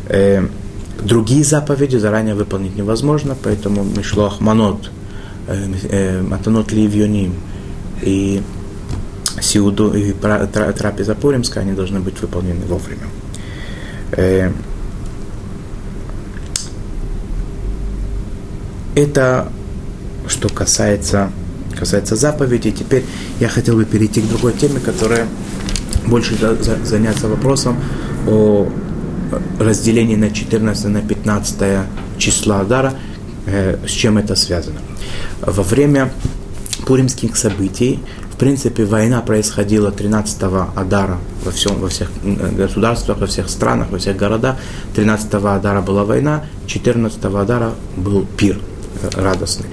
Э, 0.10 0.46
другие 1.02 1.44
заповеди 1.44 1.98
заранее 1.98 2.36
выполнить 2.36 2.76
невозможно, 2.76 3.36
поэтому 3.42 3.84
Мишлох 3.84 4.40
Манот, 4.42 4.90
э, 5.48 5.74
э, 5.90 6.22
Матанот 6.22 6.72
Ливьоним 6.72 7.34
и 8.02 8.42
Сиуду 9.42 9.94
и 9.94 10.14
трапеза 10.14 11.14
Пуримская, 11.16 11.64
они 11.64 11.74
должны 11.74 12.00
быть 12.00 12.20
выполнены 12.22 12.66
вовремя. 12.66 13.08
Это 18.96 19.52
что 20.28 20.50
касается, 20.50 21.32
касается 21.78 22.16
заповедей. 22.16 22.72
Теперь 22.72 23.06
я 23.40 23.48
хотел 23.48 23.76
бы 23.76 23.86
перейти 23.86 24.22
к 24.22 24.28
другой 24.28 24.54
теме, 24.54 24.80
которая 24.80 25.28
больше 26.08 26.36
заняться 26.84 27.28
вопросом 27.28 27.78
о 28.28 28.68
разделении 29.60 30.16
на 30.16 30.32
14 30.32 30.86
на 30.86 31.02
15 31.02 31.86
числа 32.18 32.62
Адара, 32.62 32.94
э, 33.46 33.78
с 33.86 33.92
чем 33.92 34.18
это 34.18 34.36
связано. 34.36 34.80
Во 35.42 35.64
время 35.64 36.12
пуримских 36.86 37.36
событий, 37.36 38.00
в 38.32 38.38
принципе, 38.38 38.86
война 38.86 39.22
происходила 39.22 39.92
13 39.92 40.44
Адара 40.76 41.18
во, 41.44 41.52
всем, 41.52 41.80
во 41.80 41.90
всех 41.90 42.10
государствах, 42.56 43.20
во 43.20 43.28
всех 43.28 43.50
странах, 43.50 43.88
во 43.92 43.98
всех 43.98 44.16
городах. 44.16 44.58
13 44.96 45.34
Адара 45.34 45.82
была 45.82 46.04
война, 46.04 46.46
14 46.68 47.24
Адара 47.26 47.72
был 47.96 48.26
пир 48.38 48.60
э, 49.02 49.10
радостный. 49.22 49.68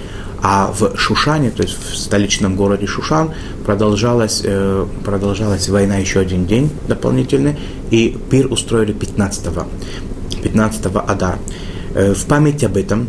А 0.47 0.71
в 0.71 0.95
Шушане, 0.99 1.51
то 1.51 1.63
есть 1.63 1.75
в 1.75 1.97
столичном 1.97 2.55
городе 2.55 2.87
Шушан, 2.87 3.31
продолжалась, 3.65 4.43
э, 4.45 4.87
продолжалась 5.03 5.71
война 5.71 5.97
еще 5.97 6.21
один 6.21 6.45
день 6.45 6.71
дополнительный, 6.87 7.57
и 7.91 8.15
пир 8.31 8.53
устроили 8.53 8.95
15-го, 8.95 9.67
15 10.43 10.87
Адар. 11.07 11.39
Э, 11.95 12.13
в 12.13 12.27
память 12.27 12.63
об 12.63 12.77
этом 12.77 13.09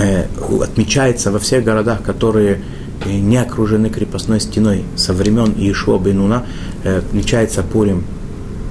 э, 0.00 0.24
отмечается 0.60 1.30
во 1.30 1.38
всех 1.38 1.62
городах, 1.62 2.02
которые 2.02 2.60
не 3.06 3.36
окружены 3.36 3.88
крепостной 3.88 4.40
стеной 4.40 4.82
со 4.96 5.12
времен 5.12 5.52
Иешуа 5.56 6.00
Бенуна, 6.00 6.44
отмечается 6.84 7.62
Пурим 7.62 8.02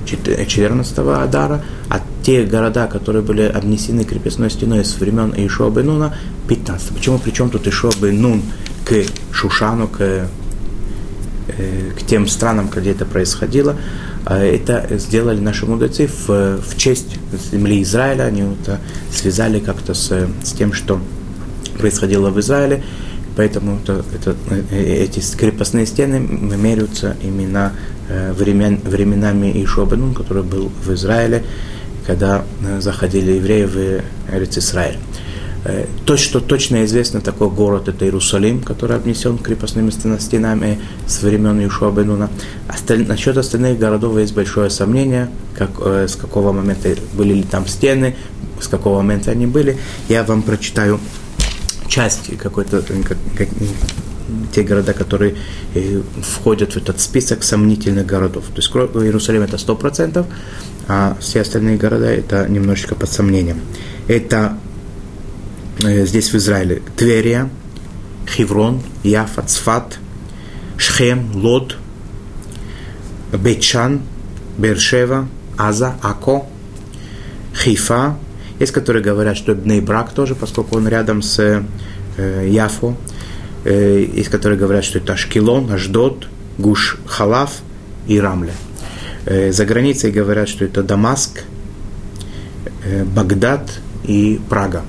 14 0.06 0.98
Адара, 0.98 1.64
а 1.88 2.02
те 2.24 2.46
города, 2.46 2.88
которые 2.88 3.22
были 3.22 3.42
обнесены 3.42 4.06
крепостной 4.06 4.50
стеной 4.50 4.86
с 4.86 4.96
времен 4.96 5.34
Ишуа 5.36 5.70
Бенуна, 5.70 6.16
15. 6.48 6.90
Почему? 6.90 7.20
Причем 7.20 7.50
тут 7.50 7.68
Ишуа 7.68 7.92
Бенун 8.02 8.42
к 8.86 8.94
Шушану, 9.32 9.90
к, 9.90 10.00
э, 10.00 10.26
к 12.00 12.06
тем 12.06 12.28
странам, 12.28 12.70
где 12.74 12.92
это 12.92 13.06
происходило. 13.06 13.76
А 14.26 14.38
это 14.40 14.88
сделали 14.92 15.40
наши 15.42 15.66
мудрецы 15.66 16.08
в, 16.08 16.62
в 16.62 16.78
честь 16.78 17.20
земли 17.52 17.84
Израиля. 17.84 18.24
Они 18.24 18.42
это 18.42 18.80
связали 19.12 19.60
как-то 19.60 19.94
с, 19.94 20.10
с 20.44 20.52
тем, 20.54 20.72
что 20.72 21.02
происходило 21.78 22.30
в 22.30 22.40
Израиле. 22.40 22.84
Поэтому 23.36 23.80
это, 23.84 24.06
это, 24.14 24.36
э, 24.50 25.04
эти 25.04 25.22
крепостные 25.36 25.86
стены 25.86 26.20
меряются 26.20 27.18
именно 27.22 27.74
э, 28.08 28.32
времен, 28.32 28.80
временами 28.82 29.52
Ишуа 29.62 29.86
Бенун, 29.86 30.14
который 30.14 30.44
был 30.44 30.72
в 30.86 30.94
Израиле 30.94 31.44
когда 32.06 32.44
э, 32.62 32.82
заходили 32.82 33.34
евреи 33.34 33.66
в 33.66 34.36
Эрец 34.36 34.58
Израиль. 34.58 34.98
Э, 35.66 35.86
то, 36.06 36.18
что 36.18 36.42
точно 36.42 36.84
известно, 36.84 37.22
такой 37.22 37.50
город, 37.50 37.88
это 37.88 38.06
Иерусалим, 38.06 38.62
который 38.62 38.98
обнесен 38.98 39.38
крепостными 39.38 39.92
стенами 40.20 40.80
с 41.08 41.22
времен 41.22 41.66
Ишуа 41.66 41.92
Бенуна. 41.92 42.30
Осталь... 42.68 43.08
Насчет 43.08 43.38
остальных 43.38 43.80
городов 43.80 44.18
есть 44.18 44.34
большое 44.34 44.70
сомнение, 44.70 45.30
как, 45.58 45.72
э, 45.80 46.08
с 46.10 46.16
какого 46.16 46.52
момента 46.52 46.90
были 47.14 47.34
ли 47.34 47.44
там 47.44 47.68
стены, 47.68 48.16
с 48.60 48.68
какого 48.68 48.98
момента 48.98 49.32
они 49.32 49.46
были. 49.46 49.78
Я 50.10 50.24
вам 50.24 50.42
прочитаю 50.42 51.00
часть 51.88 52.36
какой-то, 52.38 52.82
как, 52.82 53.18
как, 53.38 53.48
те 54.54 54.64
города, 54.64 54.94
которые 54.94 55.36
э, 55.76 56.02
входят 56.22 56.74
в 56.74 56.78
этот 56.78 57.00
список 57.00 57.44
сомнительных 57.44 58.06
городов. 58.06 58.46
То 58.54 58.58
есть 58.58 58.70
Иерусалим 58.70 59.42
это 59.42 59.58
100%, 59.58 60.26
а 60.88 61.18
все 61.20 61.42
остальные 61.42 61.78
города 61.78 62.06
это 62.06 62.48
немножечко 62.48 62.96
под 62.96 63.10
сомнением. 63.10 63.62
Это 64.08 64.58
э, 65.84 66.06
здесь 66.06 66.32
в 66.32 66.36
Израиле 66.36 66.82
Тверия, 66.96 67.50
Хеврон, 68.28 68.82
Яфа, 69.04 69.42
Цфат, 69.44 69.98
Шхем, 70.78 71.32
Лод, 71.36 71.78
Бетшан, 73.32 74.02
Бершева, 74.58 75.28
Аза, 75.58 75.96
Ако, 76.02 76.48
Хейфа. 77.56 78.18
Есть, 78.60 78.72
которые 78.72 79.04
говорят, 79.04 79.38
что 79.38 79.56
Бнейбрак 79.56 80.14
тоже, 80.14 80.36
поскольку 80.36 80.78
он 80.78 80.88
рядом 80.88 81.22
с 81.22 81.40
э, 81.40 81.64
Э, 83.66 84.06
есть, 84.14 84.30
которые 84.30 84.60
говорят, 84.60 84.84
что 84.84 84.98
это 84.98 85.14
Ашкелон, 85.14 85.72
Аждот, 85.72 86.28
Гуш 86.58 86.98
Халав 87.06 87.62
и 88.08 88.20
Рамля. 88.20 88.54
Э, 89.26 89.52
за 89.52 89.66
границей 89.66 90.12
говорят, 90.12 90.50
что 90.50 90.66
это 90.66 90.84
Дамаск, 90.84 91.44
э, 92.84 93.04
Багдад 93.06 93.80
и 94.04 94.40
Прага. 94.50 94.84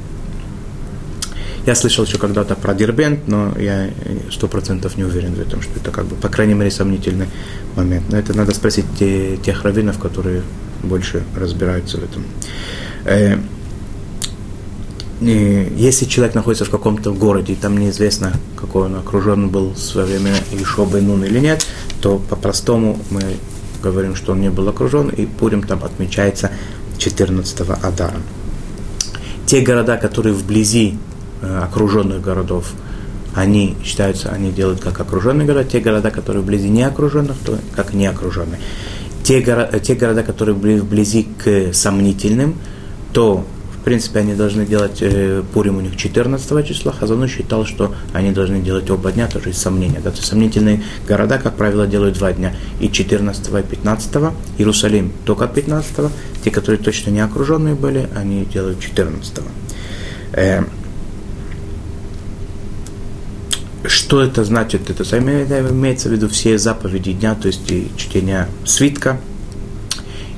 Я 1.67 1.75
слышал 1.75 2.05
еще 2.05 2.19
когда-то 2.19 2.57
про 2.57 2.75
Дербент, 2.75 3.27
но 3.27 3.55
я 3.59 3.89
сто 4.31 4.49
процентов 4.49 4.99
не 4.99 5.05
уверен 5.05 5.35
в 5.35 5.41
этом, 5.41 5.63
что 5.63 5.73
это 5.81 5.91
как 5.91 6.05
бы, 6.05 6.15
по 6.17 6.29
крайней 6.29 6.53
мере, 6.53 6.71
сомнительный 6.71 7.27
момент. 7.75 8.05
Но 8.11 8.19
это 8.19 8.37
надо 8.37 8.53
спросить 8.53 8.85
те, 8.99 9.39
тех 9.39 9.63
раввинов, 9.63 9.99
которые 9.99 10.43
больше 10.83 11.23
разбираются 11.35 11.97
в 11.97 12.05
этом. 12.05 12.25
Э, 15.21 15.69
если 15.77 16.07
человек 16.07 16.35
находится 16.35 16.65
в 16.65 16.71
каком-то 16.71 17.13
городе, 17.13 17.53
и 17.53 17.57
там 17.57 17.79
неизвестно, 17.79 18.33
какой 18.57 18.87
он 18.87 18.97
окружен 18.97 19.49
был 19.49 19.71
в 19.71 19.79
свое 19.79 20.07
время 20.07 20.35
Ишо 20.53 20.85
Нун 20.87 21.25
или 21.25 21.39
нет, 21.39 21.67
то 22.01 22.19
по-простому 22.19 22.99
мы 23.11 23.23
говорим, 23.83 24.17
что 24.17 24.33
он 24.33 24.41
не 24.41 24.51
был 24.51 24.69
окружен, 24.69 25.09
и 25.09 25.27
Пурим 25.27 25.63
там 25.63 25.85
отмечается 25.85 26.51
14 26.99 27.61
Адара. 27.83 28.17
Те 29.47 29.61
города, 29.61 29.97
которые 29.97 30.35
вблизи 30.35 30.97
э, 31.43 31.61
окруженных 31.63 32.23
городов, 32.23 32.73
они 33.35 33.77
считаются, 33.85 34.31
они 34.31 34.53
делают 34.53 34.81
как 34.81 35.01
окруженные 35.01 35.47
города, 35.47 35.69
те 35.69 35.81
города, 35.81 36.11
которые 36.11 36.43
вблизи 36.43 36.69
не 36.69 36.83
окруженных, 36.83 37.37
то 37.45 37.59
как 37.75 37.93
не 37.93 38.07
окруженные. 38.07 38.61
Те, 39.23 39.41
горо, 39.41 39.67
те 39.81 39.95
города, 39.95 40.23
которые 40.23 40.55
вблизи 40.55 41.27
к 41.43 41.73
сомнительным, 41.73 42.57
то 43.13 43.45
в 43.85 43.87
принципе, 43.87 44.21
они 44.21 44.33
должны 44.35 44.65
делать 44.65 45.03
э, 45.03 45.43
Пурим 45.53 45.77
у 45.77 45.83
них 45.83 45.95
14 45.99 46.67
числа. 46.67 46.91
Хазану 46.91 47.29
считал, 47.29 47.67
что 47.67 47.95
они 48.15 48.33
должны 48.33 48.61
делать 48.61 48.91
оба 48.91 49.13
дня, 49.13 49.29
тоже 49.29 49.51
из 49.51 49.59
сомнения. 49.59 50.01
Да? 50.03 50.11
То 50.11 50.17
есть 50.17 50.27
сомнительные 50.27 50.83
города, 51.07 51.37
как 51.37 51.57
правило, 51.57 51.87
делают 51.87 52.17
два 52.17 52.33
дня. 52.33 52.55
И 52.81 52.91
14 52.91 53.47
и 53.47 53.63
15 53.63 54.15
Иерусалим 54.57 55.13
только 55.27 55.47
15 55.47 55.97
Те, 56.43 56.51
которые 56.51 56.81
точно 56.81 57.11
не 57.11 57.21
окруженные 57.21 57.75
были, 57.75 58.09
они 58.17 58.47
делают 58.47 58.81
14 58.81 59.41
э, 60.33 60.63
что 63.87 64.23
это 64.23 64.45
значит? 64.45 64.89
Это 64.89 65.19
имеется 65.19 66.09
в 66.09 66.13
виду 66.13 66.31
все 66.31 66.57
заповеди 66.57 67.13
дня, 67.13 67.35
то 67.35 67.49
есть 67.49 67.71
и 67.71 67.91
чтение 67.99 68.49
свитка, 68.65 69.21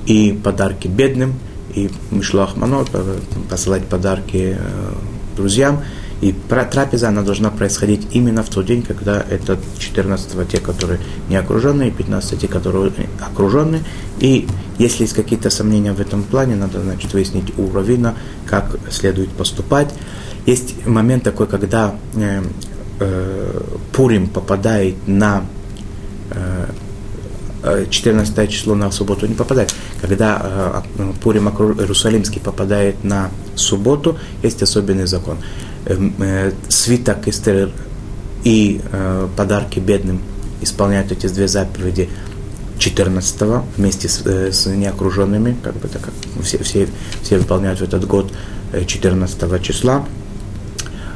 и 0.05 0.33
подарки 0.33 0.89
бедным, 0.89 1.35
и 1.77 1.91
Мишлах 2.11 2.57
Манот, 2.57 2.91
э, 2.93 3.19
посылать 3.49 3.85
подарки 3.85 4.57
э, 4.59 4.93
друзьям. 5.37 5.83
И 6.23 6.35
трапеза, 6.49 7.09
она 7.09 7.21
должна 7.21 7.51
происходить 7.51 8.09
именно 8.13 8.43
в 8.43 8.49
тот 8.49 8.65
день, 8.65 8.83
когда 8.83 9.21
это 9.21 9.59
14 9.79 10.49
те, 10.49 10.59
которые 10.59 10.99
не 11.29 11.37
окруженные, 11.37 11.89
и 11.89 11.93
15 11.93 12.41
те, 12.41 12.49
которые 12.49 12.91
окруженные. 13.21 13.83
И 14.19 14.49
если 14.79 15.03
есть 15.03 15.13
какие-то 15.13 15.51
сомнения 15.51 15.93
в 15.93 16.01
этом 16.01 16.23
плане, 16.23 16.57
надо, 16.57 16.81
значит, 16.81 17.13
выяснить 17.13 17.53
у 17.59 17.71
Равина, 17.71 18.15
как 18.47 18.79
следует 18.91 19.29
поступать. 19.31 19.93
Есть 20.47 20.87
момент 20.87 21.23
такой, 21.23 21.47
когда 21.47 21.95
э, 22.15 22.43
э, 23.01 23.61
Пурим 23.93 24.29
попадает 24.29 24.95
на 25.07 25.45
э, 26.31 26.67
14 27.91 28.39
э, 28.39 28.47
число 28.49 28.75
на 28.75 28.91
субботу 28.91 29.27
не 29.27 29.35
попадает. 29.35 29.75
Когда 30.01 30.83
э, 30.99 31.13
Пурим 31.23 31.49
Иерусалимский 31.49 32.41
попадает 32.41 33.03
на 33.05 33.31
субботу, 33.55 34.19
есть 34.43 34.63
особенный 34.63 35.07
закон. 35.07 35.39
Эм, 35.87 36.15
э, 36.19 36.53
свиток 36.69 37.29
Эстер 37.29 37.71
и 38.45 38.81
подарки 39.37 39.81
бедным 39.81 40.21
исполняют 40.61 41.11
эти 41.11 41.27
две 41.27 41.49
заповеди 41.49 42.09
14 42.79 43.43
вместе 43.77 44.09
с, 44.09 44.25
с 44.25 44.67
неокруженными, 44.67 45.57
как 45.65 45.75
бы 45.75 45.89
так 45.89 46.03
все, 46.43 46.63
все, 46.63 46.89
все 47.23 47.39
выполняют 47.39 47.81
в 47.81 47.83
этот 47.83 48.07
год 48.07 48.33
14 48.87 49.63
числа. 49.63 50.07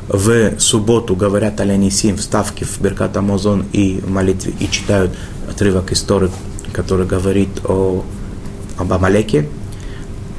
В 0.08 0.58
субботу 0.58 1.14
говорят 1.14 1.60
Алянисим 1.60 2.16
вставки 2.16 2.64
в 2.64 2.80
Беркат 2.80 3.16
Амазон 3.16 3.64
и 3.72 4.02
молитве 4.04 4.52
и 4.58 4.68
читают 4.68 5.12
отрывок 5.50 5.92
истории, 5.92 6.30
который 6.72 7.06
говорит 7.06 7.50
о, 7.64 8.04
об 8.78 8.92
Амалеке. 8.92 9.48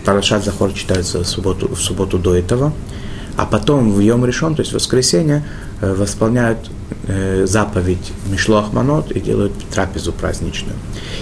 Парашат 0.05 0.43
Захор 0.43 0.73
читается 0.73 1.23
в 1.23 1.27
субботу, 1.27 1.67
в 1.73 1.79
субботу 1.79 2.17
до 2.17 2.35
этого. 2.35 2.73
А 3.37 3.45
потом 3.45 3.91
в 3.91 3.99
Йом 3.99 4.25
Решон, 4.25 4.55
то 4.55 4.61
есть 4.61 4.71
в 4.71 4.75
воскресенье, 4.75 5.43
э, 5.79 5.93
восполняют 5.93 6.69
э, 7.07 7.45
заповедь 7.47 8.11
Мишлох 8.29 8.73
Манот 8.73 9.11
и 9.11 9.19
делают 9.19 9.53
трапезу 9.69 10.11
праздничную. 10.11 10.75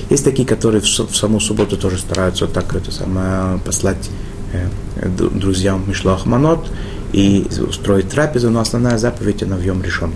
Есть 0.09 0.25
такие, 0.25 0.47
которые 0.47 0.81
в, 0.81 0.85
в 0.85 1.15
саму 1.15 1.39
субботу 1.39 1.77
тоже 1.77 1.97
стараются 1.97 2.45
вот 2.45 2.53
так 2.53 2.73
это 2.75 2.91
самое, 2.91 3.59
послать 3.59 4.09
э, 4.53 4.67
друзьям 5.07 5.83
Мишлох 5.87 6.25
Манот 6.25 6.67
и 7.13 7.47
устроить 7.67 8.09
трапезу, 8.09 8.49
но 8.49 8.59
основная 8.59 8.97
заповедь 8.97 9.43
она 9.43 9.55
в 9.55 9.61
Йом 9.61 9.83
Решон. 9.83 10.11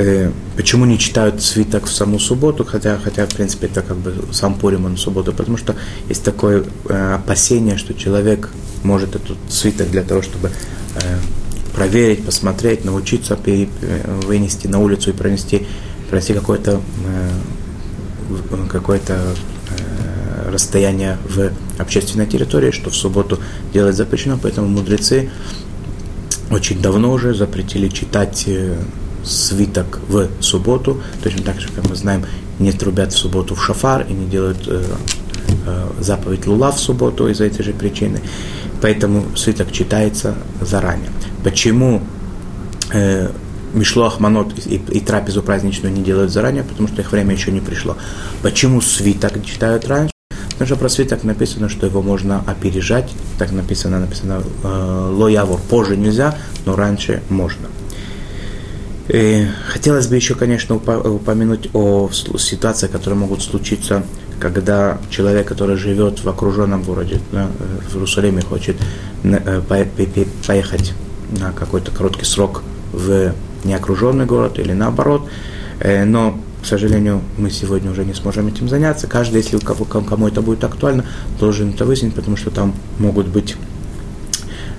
Э, 0.00 0.30
почему 0.56 0.86
не 0.86 0.98
читают 0.98 1.42
свиток 1.42 1.84
в 1.84 1.92
саму 1.92 2.18
субботу, 2.18 2.64
хотя, 2.64 2.96
хотя 2.96 3.26
в 3.26 3.34
принципе, 3.34 3.66
это 3.66 3.82
как 3.82 3.98
бы 3.98 4.14
сам 4.32 4.54
Пурим 4.54 4.86
он 4.86 4.96
субботу, 4.96 5.32
потому 5.34 5.58
что 5.58 5.76
есть 6.08 6.24
такое 6.24 6.64
э, 6.88 7.14
опасение, 7.16 7.76
что 7.76 7.92
человек 7.92 8.48
может 8.82 9.14
этот 9.14 9.36
свиток 9.50 9.90
для 9.90 10.02
того, 10.02 10.22
чтобы 10.22 10.48
э, 10.94 11.18
проверить, 11.74 12.24
посмотреть, 12.24 12.82
научиться 12.86 13.38
э, 13.44 13.66
вынести 14.24 14.68
на 14.68 14.78
улицу 14.78 15.10
и 15.10 15.12
пронести, 15.12 15.66
пронести 16.08 16.32
какой-то 16.32 16.80
э, 17.06 17.30
какой-то 18.70 19.18
расстояние 20.46 21.18
в 21.28 21.50
общественной 21.78 22.26
территории, 22.26 22.70
что 22.70 22.88
в 22.88 22.96
субботу 22.96 23.38
делать 23.74 23.96
запрещено, 23.96 24.38
поэтому 24.40 24.68
мудрецы 24.68 25.30
очень 26.50 26.80
давно 26.80 27.12
уже 27.12 27.34
запретили 27.34 27.88
читать 27.88 28.48
свиток 29.24 30.00
в 30.08 30.28
субботу, 30.40 31.02
точно 31.22 31.42
так 31.42 31.60
же, 31.60 31.68
как 31.68 31.88
мы 31.88 31.96
знаем, 31.96 32.24
не 32.58 32.72
трубят 32.72 33.12
в 33.12 33.18
субботу 33.18 33.54
в 33.54 33.64
шафар 33.64 34.06
и 34.08 34.12
не 34.12 34.26
делают 34.26 34.66
э, 34.66 34.84
э, 35.66 35.86
заповедь 36.00 36.46
лула 36.46 36.72
в 36.72 36.78
субботу 36.78 37.28
из-за 37.28 37.44
этой 37.44 37.62
же 37.62 37.72
причины. 37.72 38.20
Поэтому 38.80 39.36
свиток 39.36 39.72
читается 39.72 40.34
заранее. 40.60 41.10
Почему 41.42 42.02
э, 42.92 43.30
Мишлох 43.72 44.20
Манот 44.20 44.52
и, 44.66 44.76
и 44.76 45.00
трапезу 45.00 45.42
праздничную 45.42 45.94
не 45.94 46.02
делают 46.02 46.32
заранее, 46.32 46.64
потому 46.64 46.88
что 46.88 47.02
их 47.02 47.12
время 47.12 47.34
еще 47.34 47.52
не 47.52 47.60
пришло. 47.60 47.96
Почему 48.42 48.80
свиток 48.80 49.44
читают 49.44 49.86
раньше? 49.86 50.12
Потому 50.50 50.66
что 50.66 50.76
про 50.76 50.88
свиток 50.88 51.24
написано, 51.24 51.68
что 51.68 51.86
его 51.86 52.02
можно 52.02 52.42
опережать. 52.46 53.10
Так 53.38 53.52
написано, 53.52 53.98
написано 53.98 54.42
э, 54.62 55.10
лоявор. 55.16 55.58
Позже 55.70 55.96
нельзя, 55.96 56.36
но 56.66 56.76
раньше 56.76 57.22
можно. 57.30 57.68
И 59.12 59.44
хотелось 59.66 60.06
бы 60.06 60.14
еще, 60.14 60.36
конечно, 60.36 60.76
упомянуть 60.76 61.68
о 61.74 62.08
ситуациях, 62.10 62.92
которые 62.92 63.18
могут 63.18 63.42
случиться, 63.42 64.04
когда 64.38 64.98
человек, 65.10 65.48
который 65.48 65.76
живет 65.76 66.22
в 66.22 66.28
окруженном 66.28 66.84
городе, 66.84 67.20
да, 67.32 67.48
в 67.88 67.94
Иерусалиме, 67.94 68.42
хочет 68.42 68.76
э, 69.24 69.62
поехать 70.46 70.94
на 71.40 71.50
какой-то 71.50 71.90
короткий 71.90 72.24
срок 72.24 72.62
в 72.92 73.32
неокруженный 73.64 74.26
город 74.26 74.60
или 74.60 74.72
наоборот, 74.72 75.28
э, 75.80 76.04
но 76.04 76.38
к 76.62 76.66
сожалению, 76.66 77.22
мы 77.36 77.50
сегодня 77.50 77.90
уже 77.90 78.04
не 78.04 78.14
сможем 78.14 78.46
этим 78.46 78.68
заняться. 78.68 79.06
Каждый, 79.06 79.38
если 79.38 79.58
кому, 79.58 80.28
это 80.28 80.42
будет 80.42 80.62
актуально, 80.62 81.04
должен 81.38 81.70
это 81.70 81.84
выяснить, 81.84 82.14
потому 82.14 82.36
что 82.36 82.50
там 82.50 82.74
могут 82.98 83.26
быть 83.26 83.56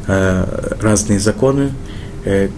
э, 0.08 0.78
разные 0.80 1.20
законы, 1.20 1.72
Э, 1.72 1.91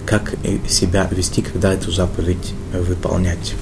как 0.06 0.36
себя 0.68 1.08
вести, 1.10 1.42
когда 1.42 1.74
эту 1.74 1.92
заповедь 1.92 2.54
выполнять. 2.74 3.56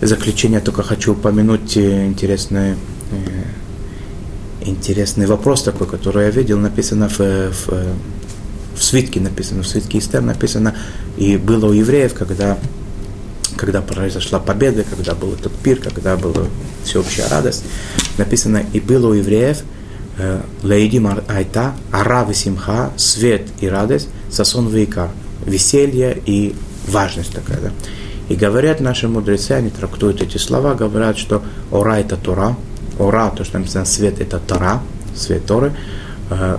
В 0.00 0.06
заключение 0.06 0.60
только 0.60 0.82
хочу 0.82 1.12
упомянуть 1.12 1.76
э, 1.76 2.06
интересный, 2.06 2.70
э, 2.72 2.76
интересный 4.62 5.26
вопрос 5.26 5.62
такой, 5.62 5.86
который 5.86 6.24
я 6.24 6.30
видел, 6.30 6.58
написано 6.58 7.10
в, 7.10 7.18
в, 7.18 7.68
в 8.76 8.82
свитке, 8.82 9.20
написано 9.20 9.62
в 9.62 9.68
свитке 9.68 9.98
Истер, 9.98 10.22
написано, 10.22 10.74
и 11.18 11.36
было 11.36 11.66
у 11.66 11.72
евреев, 11.72 12.14
когда, 12.14 12.58
когда 13.56 13.82
произошла 13.82 14.38
победа, 14.38 14.84
когда 14.88 15.14
был 15.14 15.34
этот 15.34 15.52
пир, 15.52 15.80
когда 15.80 16.16
была 16.16 16.46
всеобщая 16.82 17.28
радость, 17.28 17.64
написано, 18.16 18.64
и 18.72 18.80
было 18.80 19.08
у 19.08 19.12
евреев, 19.12 19.58
Лаидим 20.62 21.08
Айта, 21.28 21.74
Ара 21.92 22.26
Симха, 22.32 22.90
свет 22.96 23.46
и 23.60 23.68
радость, 23.68 24.08
Сасон 24.30 24.68
Вейка, 24.68 25.10
веселье 25.46 26.20
и 26.26 26.54
важность 26.88 27.32
такая. 27.32 27.60
Да? 27.60 27.70
И 28.28 28.36
говорят 28.36 28.80
наши 28.80 29.08
мудрецы, 29.08 29.52
они 29.52 29.70
трактуют 29.70 30.22
эти 30.22 30.36
слова, 30.36 30.74
говорят, 30.74 31.18
что 31.18 31.42
ора 31.70 31.98
это 31.98 32.16
Тора, 32.16 32.56
ора, 32.98 33.30
то, 33.30 33.44
что 33.44 33.58
написано 33.58 33.84
свет, 33.84 34.20
это 34.20 34.38
Тора, 34.38 34.80
свет 35.16 35.46
Торы, 35.46 35.72
э, 36.30 36.58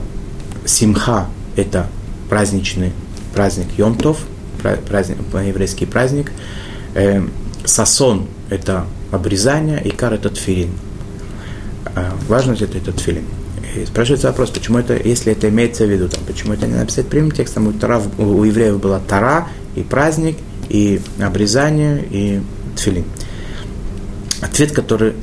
симха 0.65 1.27
это 1.55 1.87
праздничный 2.29 2.91
праздник 3.33 3.67
Йомтов, 3.77 4.19
праздник, 4.87 5.17
еврейский 5.33 5.85
праздник, 5.85 6.31
э, 6.93 7.21
сасон 7.63 8.27
это 8.49 8.85
обрезание, 9.11 9.81
икар 9.83 10.13
это 10.13 10.29
тфилин. 10.29 10.71
Э, 11.95 12.11
важность 12.27 12.61
это, 12.61 12.77
это 12.77 12.91
тфилин. 12.91 13.25
И 13.75 13.85
спрашивается 13.85 14.27
вопрос, 14.27 14.49
почему 14.49 14.79
это, 14.79 14.95
если 14.95 15.31
это 15.31 15.49
имеется 15.49 15.85
в 15.85 15.89
виду, 15.89 16.09
там, 16.09 16.21
почему 16.25 16.53
это 16.53 16.67
не 16.67 16.75
написать 16.75 17.07
прямым 17.07 17.31
текстом, 17.31 17.67
у, 17.67 17.73
тара, 17.73 18.01
у 18.17 18.43
евреев 18.43 18.79
была 18.79 18.99
тара, 18.99 19.47
и 19.75 19.81
праздник, 19.81 20.37
и 20.69 21.01
обрезание, 21.19 22.03
и 22.09 22.41
тфилин. 22.75 23.05
Ответ, 24.41 24.71
который 24.71 25.13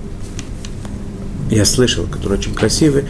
я 1.50 1.64
слышал, 1.64 2.06
который 2.06 2.38
очень 2.38 2.54
красивый, 2.54 3.04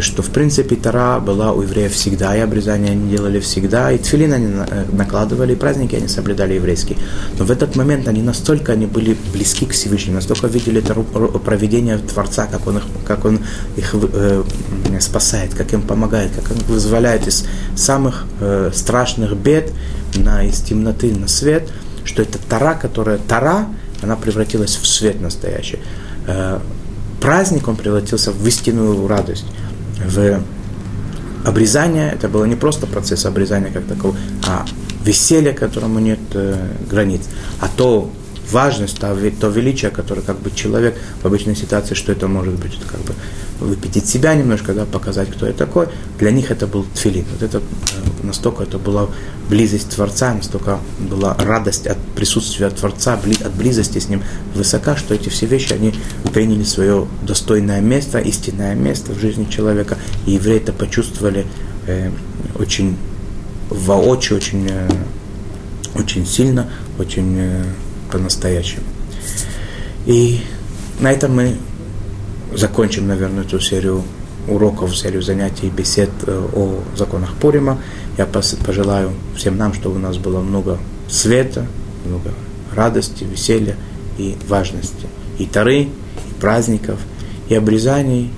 что 0.00 0.22
в 0.22 0.30
принципе 0.30 0.76
Тара 0.76 1.20
была 1.20 1.52
у 1.52 1.62
евреев 1.62 1.92
всегда, 1.92 2.36
и 2.36 2.40
обрезание 2.40 2.92
они 2.92 3.10
делали 3.10 3.40
всегда, 3.40 3.92
и 3.92 3.98
тфилин 3.98 4.32
они 4.32 4.46
э, 4.46 4.84
накладывали, 4.92 5.52
и 5.52 5.56
праздники 5.56 5.94
они 5.94 6.08
соблюдали 6.08 6.54
еврейские. 6.54 6.98
Но 7.38 7.44
в 7.44 7.50
этот 7.50 7.76
момент 7.76 8.08
они 8.08 8.22
настолько 8.22 8.72
они 8.72 8.86
были 8.86 9.16
близки 9.32 9.66
к 9.66 9.72
Всевышнему, 9.72 10.16
настолько 10.16 10.46
видели 10.46 10.82
это 10.82 10.94
проведение 10.94 11.98
Творца, 11.98 12.46
как 12.50 12.66
он 12.66 12.78
их, 12.78 12.84
как 13.06 13.24
он 13.24 13.40
их 13.76 13.94
э, 13.94 14.42
спасает, 15.00 15.54
как 15.54 15.72
им 15.72 15.82
помогает, 15.82 16.32
как 16.34 16.50
он 16.50 16.58
вызволяет 16.66 17.26
из 17.26 17.46
самых 17.76 18.26
э, 18.40 18.70
страшных 18.74 19.36
бед 19.36 19.72
на, 20.16 20.44
из 20.44 20.60
темноты 20.60 21.14
на 21.14 21.28
свет, 21.28 21.68
что 22.04 22.22
это 22.22 22.38
Тара, 22.38 22.74
которая 22.74 23.18
Тара, 23.18 23.66
она 24.02 24.16
превратилась 24.16 24.76
в 24.76 24.86
свет 24.86 25.20
настоящий. 25.20 25.78
Э, 26.26 26.58
праздник, 27.20 27.68
он 27.68 27.76
превратился 27.76 28.32
в 28.32 28.46
истинную 28.46 29.06
радость 29.06 29.46
в 30.04 30.42
обрезание, 31.44 32.10
это 32.12 32.28
было 32.28 32.44
не 32.44 32.56
просто 32.56 32.86
процесс 32.86 33.26
обрезания 33.26 33.70
как 33.70 33.84
такого, 33.84 34.16
а 34.46 34.64
веселье, 35.04 35.52
которому 35.52 35.98
нет 35.98 36.18
э, 36.32 36.56
границ, 36.90 37.22
а 37.60 37.68
то 37.68 38.10
важность, 38.50 38.98
то 38.98 39.12
величие, 39.14 39.90
которое 39.90 40.22
как 40.22 40.38
бы 40.38 40.50
человек 40.50 40.96
в 41.22 41.26
обычной 41.26 41.56
ситуации, 41.56 41.94
что 41.94 42.12
это 42.12 42.28
может 42.28 42.54
быть, 42.54 42.74
это 42.76 42.86
как 42.86 43.00
бы 43.00 43.14
выпятить 43.64 44.06
себя 44.06 44.34
немножко, 44.34 44.72
да, 44.74 44.84
показать, 44.84 45.30
кто 45.30 45.46
я 45.46 45.52
такой. 45.52 45.88
Для 46.18 46.30
них 46.30 46.50
это 46.50 46.66
был 46.66 46.84
тфилин. 46.94 47.24
Вот 47.32 47.42
это 47.42 47.58
э, 47.58 48.26
настолько 48.26 48.62
это 48.62 48.78
была 48.78 49.08
близость 49.48 49.90
Творца, 49.90 50.34
настолько 50.34 50.78
была 50.98 51.34
радость 51.38 51.86
от 51.86 51.98
присутствия 52.14 52.70
Творца, 52.70 53.14
от 53.14 53.54
близости 53.54 53.98
с 53.98 54.08
Ним 54.08 54.22
высока, 54.54 54.96
что 54.96 55.14
эти 55.14 55.28
все 55.28 55.46
вещи, 55.46 55.72
они 55.72 55.94
приняли 56.32 56.64
свое 56.64 57.06
достойное 57.22 57.80
место, 57.80 58.18
истинное 58.18 58.74
место 58.74 59.12
в 59.12 59.20
жизни 59.20 59.46
человека. 59.50 59.98
И 60.26 60.32
евреи 60.32 60.58
это 60.58 60.72
почувствовали 60.72 61.46
э, 61.86 62.10
очень 62.58 62.96
воочию, 63.70 64.38
очень, 64.38 64.68
э, 64.70 64.88
очень 65.94 66.26
сильно, 66.26 66.68
очень 66.98 67.36
э, 67.38 67.64
по-настоящему. 68.10 68.84
И 70.06 70.40
на 71.00 71.12
этом 71.12 71.34
мы 71.34 71.56
закончим, 72.56 73.06
наверное, 73.06 73.44
эту 73.44 73.60
серию 73.60 74.02
уроков, 74.48 74.96
серию 74.96 75.22
занятий, 75.22 75.70
бесед 75.70 76.10
э, 76.26 76.48
о 76.54 76.80
законах 76.96 77.34
Пурима. 77.34 77.78
Я 78.18 78.26
пожелаю 78.26 79.12
всем 79.36 79.56
нам, 79.56 79.74
чтобы 79.74 79.96
у 79.96 79.98
нас 79.98 80.18
было 80.18 80.40
много 80.40 80.78
света, 81.08 81.66
много 82.04 82.30
радости, 82.74 83.24
веселья 83.24 83.76
и 84.18 84.36
важности. 84.48 85.06
И 85.38 85.46
тары, 85.46 85.82
и 85.82 85.88
праздников, 86.40 87.00
и 87.48 87.54
обрезаний, 87.54 88.30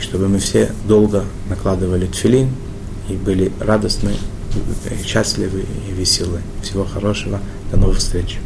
чтобы 0.00 0.28
мы 0.28 0.38
все 0.38 0.70
долго 0.86 1.24
накладывали 1.48 2.06
тфилин 2.06 2.50
и 3.08 3.14
были 3.14 3.52
радостны, 3.60 4.14
счастливы 5.04 5.64
и 5.88 5.92
веселы. 5.92 6.40
Всего 6.62 6.84
хорошего. 6.84 7.40
До 7.70 7.76
новых 7.76 7.98
встреч. 7.98 8.38